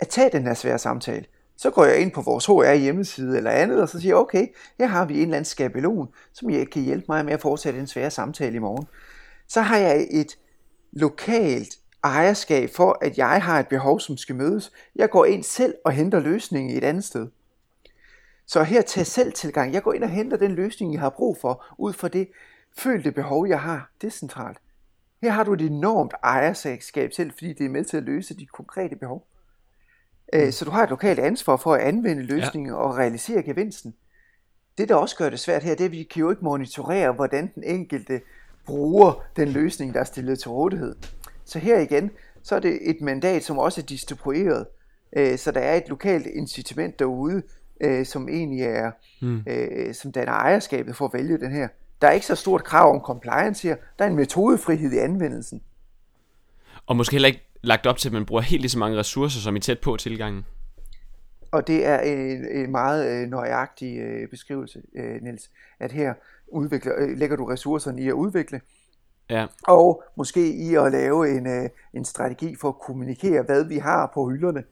at 0.00 0.08
tage 0.08 0.30
den 0.32 0.42
her 0.42 0.54
svære 0.54 0.78
samtale. 0.78 1.24
Så 1.56 1.70
går 1.70 1.84
jeg 1.84 1.98
ind 1.98 2.12
på 2.12 2.20
vores 2.20 2.46
HR 2.46 2.74
hjemmeside 2.74 3.36
eller 3.36 3.50
andet, 3.50 3.82
og 3.82 3.88
så 3.88 4.00
siger 4.00 4.10
jeg, 4.10 4.16
okay, 4.16 4.46
her 4.78 4.86
har 4.86 5.04
vi 5.04 5.14
en 5.14 5.22
eller 5.22 5.36
anden 5.36 5.44
skabelon, 5.44 6.08
som 6.32 6.50
jeg 6.50 6.70
kan 6.72 6.82
hjælpe 6.82 7.04
mig 7.08 7.24
med 7.24 7.32
at 7.32 7.40
fortsætte 7.40 7.78
en 7.78 7.86
svær 7.86 8.08
samtale 8.08 8.56
i 8.56 8.58
morgen. 8.58 8.86
Så 9.48 9.60
har 9.60 9.76
jeg 9.76 10.06
et 10.10 10.38
lokalt 10.92 11.78
ejerskab 12.04 12.70
for, 12.70 12.98
at 13.00 13.18
jeg 13.18 13.42
har 13.42 13.60
et 13.60 13.68
behov, 13.68 14.00
som 14.00 14.16
skal 14.16 14.34
mødes. 14.34 14.72
Jeg 14.96 15.10
går 15.10 15.24
ind 15.24 15.42
selv 15.42 15.74
og 15.84 15.92
henter 15.92 16.20
løsningen 16.20 16.76
et 16.76 16.84
andet 16.84 17.04
sted. 17.04 17.28
Så 18.46 18.62
her 18.62 18.82
til 18.82 19.06
selv 19.06 19.32
tilgang. 19.32 19.72
Jeg 19.72 19.82
går 19.82 19.92
ind 19.92 20.04
og 20.04 20.10
henter 20.10 20.36
den 20.36 20.54
løsning, 20.54 20.92
jeg 20.92 21.00
har 21.00 21.10
brug 21.10 21.38
for, 21.40 21.64
ud 21.78 21.92
fra 21.92 22.08
det 22.08 22.28
følte 22.78 23.12
behov, 23.12 23.48
jeg 23.48 23.60
har. 23.60 23.90
Det 24.00 24.06
er 24.06 24.10
centralt. 24.10 24.58
Her 25.22 25.30
har 25.30 25.44
du 25.44 25.52
et 25.52 25.60
enormt 25.60 26.14
ejerskab 26.22 27.12
selv, 27.12 27.32
fordi 27.32 27.52
det 27.52 27.66
er 27.66 27.70
med 27.70 27.84
til 27.84 27.96
at 27.96 28.02
løse 28.02 28.36
de 28.36 28.46
konkrete 28.46 28.96
behov. 28.96 29.26
Øh, 30.32 30.52
Så 30.52 30.64
du 30.64 30.70
har 30.70 30.82
et 30.82 30.90
lokalt 30.90 31.18
ansvar 31.18 31.56
for 31.56 31.74
at 31.74 31.80
anvende 31.80 32.22
løsningen 32.22 32.70
ja. 32.70 32.76
og 32.76 32.96
realisere 32.96 33.42
gevinsten. 33.42 33.94
Det, 34.78 34.88
der 34.88 34.94
også 34.94 35.16
gør 35.16 35.30
det 35.30 35.40
svært 35.40 35.62
her, 35.62 35.74
det 35.74 35.80
er, 35.80 35.84
at 35.84 35.92
vi 35.92 36.02
kan 36.02 36.20
jo 36.20 36.30
ikke 36.30 36.44
monitorere, 36.44 37.12
hvordan 37.12 37.52
den 37.54 37.64
enkelte 37.64 38.20
bruger 38.66 39.22
den 39.36 39.48
løsning, 39.48 39.94
der 39.94 40.00
er 40.00 40.04
stillet 40.04 40.38
til 40.38 40.50
rådighed. 40.50 40.96
Så 41.44 41.58
her 41.58 41.80
igen, 41.80 42.10
så 42.42 42.54
er 42.56 42.60
det 42.60 42.78
et 42.90 43.00
mandat, 43.00 43.44
som 43.44 43.58
også 43.58 43.80
er 43.80 43.84
distribueret, 43.84 44.66
øh, 45.16 45.38
så 45.38 45.50
der 45.50 45.60
er 45.60 45.76
et 45.76 45.88
lokalt 45.88 46.26
incitament 46.26 46.98
derude, 46.98 47.42
øh, 47.80 48.06
som 48.06 48.28
egentlig 48.28 48.62
er, 48.62 48.90
mm. 49.22 49.42
øh, 49.46 49.94
som 49.94 50.12
danner 50.12 50.32
ejerskabet 50.32 50.96
for 50.96 51.04
at 51.04 51.14
vælge 51.14 51.38
den 51.38 51.52
her. 51.52 51.68
Der 52.02 52.08
er 52.08 52.12
ikke 52.12 52.26
så 52.26 52.34
stort 52.34 52.64
krav 52.64 52.94
om 52.94 53.00
compliance 53.00 53.68
her, 53.68 53.76
der 53.98 54.04
er 54.04 54.08
en 54.08 54.16
metodefrihed 54.16 54.92
i 54.92 54.98
anvendelsen. 54.98 55.62
Og 56.86 56.96
måske 56.96 57.14
heller 57.14 57.26
ikke 57.26 57.42
lagt 57.62 57.86
op 57.86 57.98
til, 57.98 58.08
at 58.08 58.12
man 58.12 58.26
bruger 58.26 58.42
helt 58.42 58.60
lige 58.60 58.70
så 58.70 58.78
mange 58.78 58.98
ressourcer, 58.98 59.40
som 59.40 59.56
i 59.56 59.60
tæt 59.60 59.78
på 59.78 59.96
tilgangen. 59.96 60.44
Og 61.56 61.66
det 61.66 61.86
er 61.86 62.00
en, 62.00 62.48
en 62.48 62.70
meget 62.70 63.10
øh, 63.10 63.28
nøjagtig 63.28 63.98
øh, 63.98 64.28
beskrivelse, 64.28 64.82
øh, 64.94 65.22
Niels, 65.22 65.50
at 65.80 65.92
her 65.92 66.14
udvikler, 66.48 67.16
lægger 67.16 67.36
du 67.36 67.44
ressourcerne 67.44 68.02
i 68.02 68.08
at 68.08 68.12
udvikle, 68.12 68.60
Ja. 69.30 69.46
og 69.68 70.02
måske 70.16 70.52
i 70.52 70.74
at 70.74 70.92
lave 70.92 71.30
en, 71.36 71.46
øh, 71.46 71.68
en 71.94 72.04
strategi 72.04 72.56
for 72.60 72.68
at 72.68 72.78
kommunikere, 72.78 73.42
hvad 73.42 73.64
vi 73.64 73.76
har 73.76 74.10
på 74.14 74.28
hylderne 74.28 74.64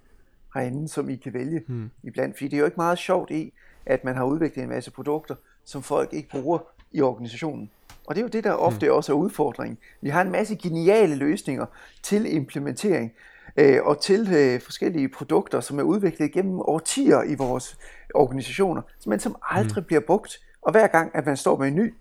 herinde, 0.55 0.89
som 0.89 1.11
I 1.11 1.17
kan 1.17 1.35
vælge 1.35 1.63
hmm. 1.69 1.91
iblandt. 2.03 2.37
Fordi 2.37 2.49
det 2.49 2.55
er 2.55 2.59
jo 2.59 2.65
ikke 2.65 2.77
meget 2.77 2.99
sjovt 2.99 3.31
i, 3.31 3.53
at 3.87 4.05
man 4.05 4.17
har 4.17 4.25
udviklet 4.25 4.63
en 4.63 4.69
masse 4.69 4.91
produkter, 4.91 5.35
som 5.65 5.83
folk 5.83 6.13
ikke 6.13 6.29
bruger 6.29 6.59
i 6.93 7.01
organisationen. 7.01 7.71
Og 8.07 8.15
det 8.15 8.21
er 8.21 8.25
jo 8.25 8.29
det, 8.29 8.45
der 8.45 8.53
ofte 8.53 8.93
også 8.93 9.13
er 9.13 9.17
udfordringen. 9.17 9.79
Vi 10.01 10.09
har 10.09 10.23
en 10.23 10.31
masse 10.31 10.57
geniale 10.57 11.15
løsninger 11.15 11.67
til 12.03 12.35
implementering 12.35 13.13
øh, 13.57 13.79
og 13.83 14.01
til 14.01 14.29
øh, 14.37 14.61
forskellige 14.61 15.09
produkter, 15.09 15.61
som 15.61 15.79
er 15.79 15.83
udviklet 15.83 16.33
gennem 16.33 16.61
årtier 16.61 17.23
i 17.23 17.35
vores 17.35 17.79
organisationer, 18.15 18.83
men 19.07 19.21
som 19.21 19.37
aldrig 19.43 19.83
mm. 19.83 19.87
bliver 19.87 20.01
brugt. 20.01 20.41
Og 20.63 20.73
hver 20.73 20.87
gang, 20.87 21.11
at 21.15 21.27
man 21.27 21.37
står 21.37 21.59
med 21.59 21.69
en 21.69 21.75
ny 21.75 21.95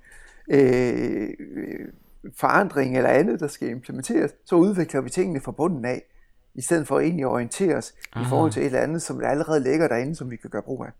øh, 0.51 1.29
forandring 2.35 2.97
eller 2.97 3.09
andet, 3.09 3.39
der 3.39 3.47
skal 3.47 3.69
implementeres, 3.69 4.31
så 4.45 4.55
udvikler 4.55 5.01
vi 5.01 5.09
tingene 5.09 5.39
fra 5.39 5.51
bunden 5.51 5.85
af, 5.85 6.01
i 6.55 6.61
stedet 6.61 6.87
for 6.87 6.99
egentlig 6.99 7.23
at 7.23 7.29
orientere 7.29 7.75
os 7.75 7.93
i 8.15 8.25
forhold 8.29 8.51
til 8.51 8.61
et 8.61 8.65
eller 8.65 8.79
andet, 8.79 9.01
som 9.01 9.23
allerede 9.23 9.63
ligger 9.63 9.87
derinde, 9.87 10.15
som 10.15 10.31
vi 10.31 10.35
kan 10.35 10.49
gøre 10.49 10.61
brug 10.61 10.85
af. 10.85 10.91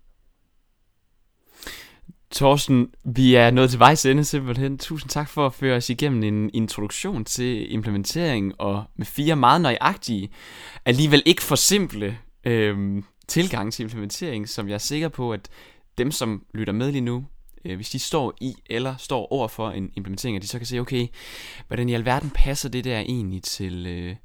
Thorsten, 2.35 2.87
vi 3.03 3.35
er 3.35 3.51
nået 3.51 3.69
til 3.69 3.79
vejs 3.79 4.05
ende 4.05 4.23
simpelthen. 4.23 4.77
Tusind 4.77 5.09
tak 5.09 5.29
for 5.29 5.45
at 5.45 5.53
føre 5.53 5.75
os 5.75 5.89
igennem 5.89 6.23
en 6.23 6.49
introduktion 6.53 7.25
til 7.25 7.73
implementering 7.73 8.53
og 8.61 8.83
med 8.95 9.05
fire 9.05 9.35
meget 9.35 9.61
nøjagtige, 9.61 10.29
alligevel 10.85 11.23
ikke 11.25 11.43
for 11.43 11.55
simple 11.55 12.17
øhm, 12.43 13.03
tilgang 13.27 13.73
til 13.73 13.83
implementering, 13.83 14.49
som 14.49 14.67
jeg 14.67 14.73
er 14.73 14.77
sikker 14.77 15.09
på, 15.09 15.33
at 15.33 15.49
dem, 15.97 16.11
som 16.11 16.43
lytter 16.53 16.73
med 16.73 16.91
lige 16.91 17.01
nu, 17.01 17.25
øh, 17.65 17.75
hvis 17.75 17.89
de 17.89 17.99
står 17.99 18.33
i 18.41 18.53
eller 18.65 18.95
står 18.97 19.33
over 19.33 19.47
for 19.47 19.69
en 19.69 19.91
implementering, 19.95 20.35
at 20.35 20.41
de 20.41 20.47
så 20.47 20.57
kan 20.57 20.67
se, 20.67 20.79
okay, 20.79 21.07
hvordan 21.67 21.89
i 21.89 21.93
alverden 21.93 22.29
passer 22.29 22.69
det 22.69 22.83
der 22.83 22.99
egentlig 22.99 23.43
til, 23.43 23.87
øh, 23.87 24.15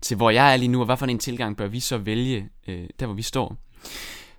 til 0.00 0.16
hvor 0.16 0.30
jeg 0.30 0.52
er 0.52 0.56
lige 0.56 0.68
nu, 0.68 0.78
og 0.80 0.86
hvad 0.86 0.96
for 0.96 1.06
en 1.06 1.18
tilgang 1.18 1.56
bør 1.56 1.66
vi 1.66 1.80
så 1.80 1.98
vælge 1.98 2.48
øh, 2.68 2.88
der, 3.00 3.06
hvor 3.06 3.14
vi 3.14 3.22
står. 3.22 3.56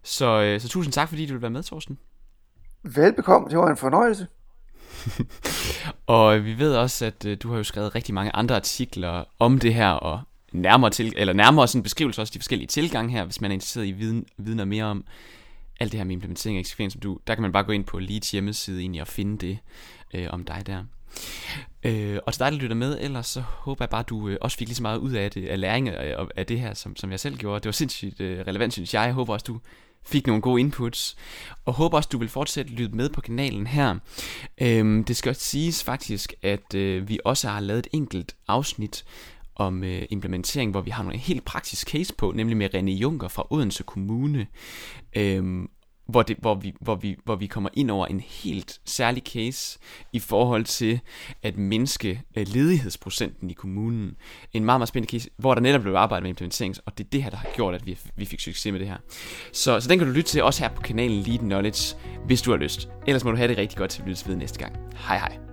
Så, 0.03 0.41
øh, 0.41 0.61
så 0.61 0.69
tusind 0.69 0.93
tak, 0.93 1.09
fordi 1.09 1.25
du 1.25 1.33
vil 1.33 1.41
være 1.41 1.51
med, 1.51 1.63
Thorsten. 1.63 1.97
Velbekomme, 2.83 3.49
det 3.49 3.57
var 3.57 3.69
en 3.69 3.77
fornøjelse. 3.77 4.27
og 6.07 6.45
vi 6.45 6.59
ved 6.59 6.75
også, 6.75 7.05
at 7.05 7.25
øh, 7.25 7.37
du 7.43 7.49
har 7.49 7.57
jo 7.57 7.63
skrevet 7.63 7.95
rigtig 7.95 8.13
mange 8.13 8.35
andre 8.35 8.55
artikler 8.55 9.23
om 9.39 9.59
det 9.59 9.73
her, 9.73 9.89
og 9.89 10.21
nærmere, 10.51 10.91
til, 10.91 11.13
eller 11.17 11.33
nærmere 11.33 11.67
sådan 11.67 11.79
en 11.79 11.83
beskrivelse 11.83 12.21
også 12.21 12.33
de 12.33 12.39
forskellige 12.39 12.67
tilgange 12.67 13.11
her, 13.11 13.23
hvis 13.23 13.41
man 13.41 13.51
er 13.51 13.53
interesseret 13.53 13.87
i 13.87 13.91
viden, 13.91 14.25
viden 14.37 14.69
mere 14.69 14.83
om 14.83 15.05
alt 15.79 15.91
det 15.91 15.97
her 15.97 16.05
med 16.05 16.13
implementering 16.13 16.57
af 16.57 16.59
eksekvering, 16.59 16.91
som 16.91 17.01
du, 17.01 17.19
der 17.27 17.35
kan 17.35 17.41
man 17.41 17.51
bare 17.51 17.63
gå 17.63 17.71
ind 17.71 17.85
på 17.85 17.99
Leads 17.99 18.31
hjemmeside 18.31 18.81
egentlig 18.81 19.01
og 19.01 19.07
finde 19.07 19.47
det 19.47 19.59
øh, 20.13 20.27
om 20.29 20.43
dig 20.43 20.63
der. 20.67 20.83
Øh, 21.83 22.19
og 22.25 22.33
til 22.33 22.39
dig, 22.39 22.51
der 22.51 22.57
lytter 22.57 22.75
med, 22.75 22.97
ellers 23.01 23.27
så 23.27 23.41
håber 23.41 23.85
jeg 23.85 23.89
bare, 23.89 23.99
at 23.99 24.09
du 24.09 24.29
øh, 24.29 24.37
også 24.41 24.57
fik 24.57 24.67
lige 24.67 24.75
så 24.75 24.81
meget 24.81 24.97
ud 24.97 25.11
af 25.11 25.31
det, 25.31 25.47
af 25.47 25.59
læring 25.59 25.89
øh, 25.89 25.95
af, 25.97 26.25
af 26.35 26.45
det 26.45 26.59
her, 26.59 26.73
som, 26.73 26.95
som 26.95 27.11
jeg 27.11 27.19
selv 27.19 27.37
gjorde. 27.37 27.59
Det 27.59 27.65
var 27.65 27.71
sindssygt 27.71 28.21
øh, 28.21 28.47
relevant, 28.47 28.73
synes 28.73 28.93
jeg. 28.93 29.05
Jeg 29.05 29.13
håber 29.13 29.33
også, 29.33 29.43
du 29.43 29.59
fik 30.05 30.27
nogle 30.27 30.41
gode 30.41 30.59
inputs, 30.59 31.17
og 31.65 31.73
håber 31.73 31.97
også, 31.97 32.09
du 32.11 32.17
vil 32.17 32.29
fortsætte 32.29 32.71
lytte 32.71 32.95
med 32.95 33.09
på 33.09 33.21
kanalen 33.21 33.67
her. 33.67 33.95
Øhm, 34.61 35.03
det 35.03 35.17
skal 35.17 35.29
også 35.29 35.41
siges 35.41 35.83
faktisk, 35.83 36.33
at 36.41 36.75
øh, 36.75 37.09
vi 37.09 37.19
også 37.25 37.49
har 37.49 37.59
lavet 37.59 37.79
et 37.79 37.87
enkelt 37.93 38.35
afsnit 38.47 39.05
om 39.55 39.83
øh, 39.83 40.01
implementering, 40.09 40.71
hvor 40.71 40.81
vi 40.81 40.89
har 40.89 41.03
nogle 41.03 41.17
helt 41.17 41.45
praktisk 41.45 41.89
case 41.89 42.13
på, 42.13 42.31
nemlig 42.35 42.57
med 42.57 42.75
René 42.75 42.91
Junker 42.91 43.27
fra 43.27 43.47
Odense 43.49 43.83
Kommune, 43.83 44.47
øhm, 45.15 45.69
hvor, 46.09 46.21
det, 46.21 46.37
hvor, 46.39 46.55
vi, 46.55 46.73
hvor, 46.81 46.95
vi, 46.95 47.15
hvor 47.25 47.35
vi 47.35 47.47
kommer 47.47 47.69
ind 47.73 47.91
over 47.91 48.07
en 48.07 48.19
helt 48.19 48.79
særlig 48.85 49.23
case 49.23 49.79
i 50.13 50.19
forhold 50.19 50.65
til 50.65 50.99
at 51.43 51.57
mindske 51.57 52.21
øh, 52.37 52.47
ledighedsprocenten 52.47 53.49
i 53.49 53.53
kommunen. 53.53 54.15
En 54.53 54.65
meget, 54.65 54.79
meget 54.79 54.87
spændende 54.87 55.11
case, 55.11 55.29
hvor 55.37 55.53
der 55.53 55.61
netop 55.61 55.81
blev 55.81 55.93
arbejdet 55.93 56.23
med 56.23 56.29
implementering, 56.29 56.75
og 56.85 56.97
det 56.97 57.03
er 57.03 57.09
det 57.09 57.23
her, 57.23 57.29
der 57.29 57.37
har 57.37 57.49
gjort, 57.55 57.75
at 57.75 57.85
vi, 57.85 57.97
vi 58.15 58.25
fik 58.25 58.39
succes 58.39 58.71
med 58.71 58.79
det 58.79 58.87
her. 58.87 58.97
Så, 59.53 59.79
så 59.79 59.89
den 59.89 59.99
kan 59.99 60.07
du 60.07 60.13
lytte 60.13 60.29
til 60.29 60.43
også 60.43 60.63
her 60.63 60.69
på 60.69 60.81
kanalen 60.81 61.23
Lead 61.23 61.39
Knowledge, 61.39 61.95
hvis 62.25 62.41
du 62.41 62.51
har 62.51 62.57
lyst. 62.57 62.89
Ellers 63.07 63.23
må 63.23 63.31
du 63.31 63.37
have 63.37 63.47
det 63.47 63.57
rigtig 63.57 63.77
godt 63.77 63.91
til 63.91 64.01
at 64.01 64.07
lytte 64.07 64.27
ved 64.27 64.35
næste 64.35 64.59
gang. 64.59 64.75
Hej 65.07 65.17
hej. 65.17 65.48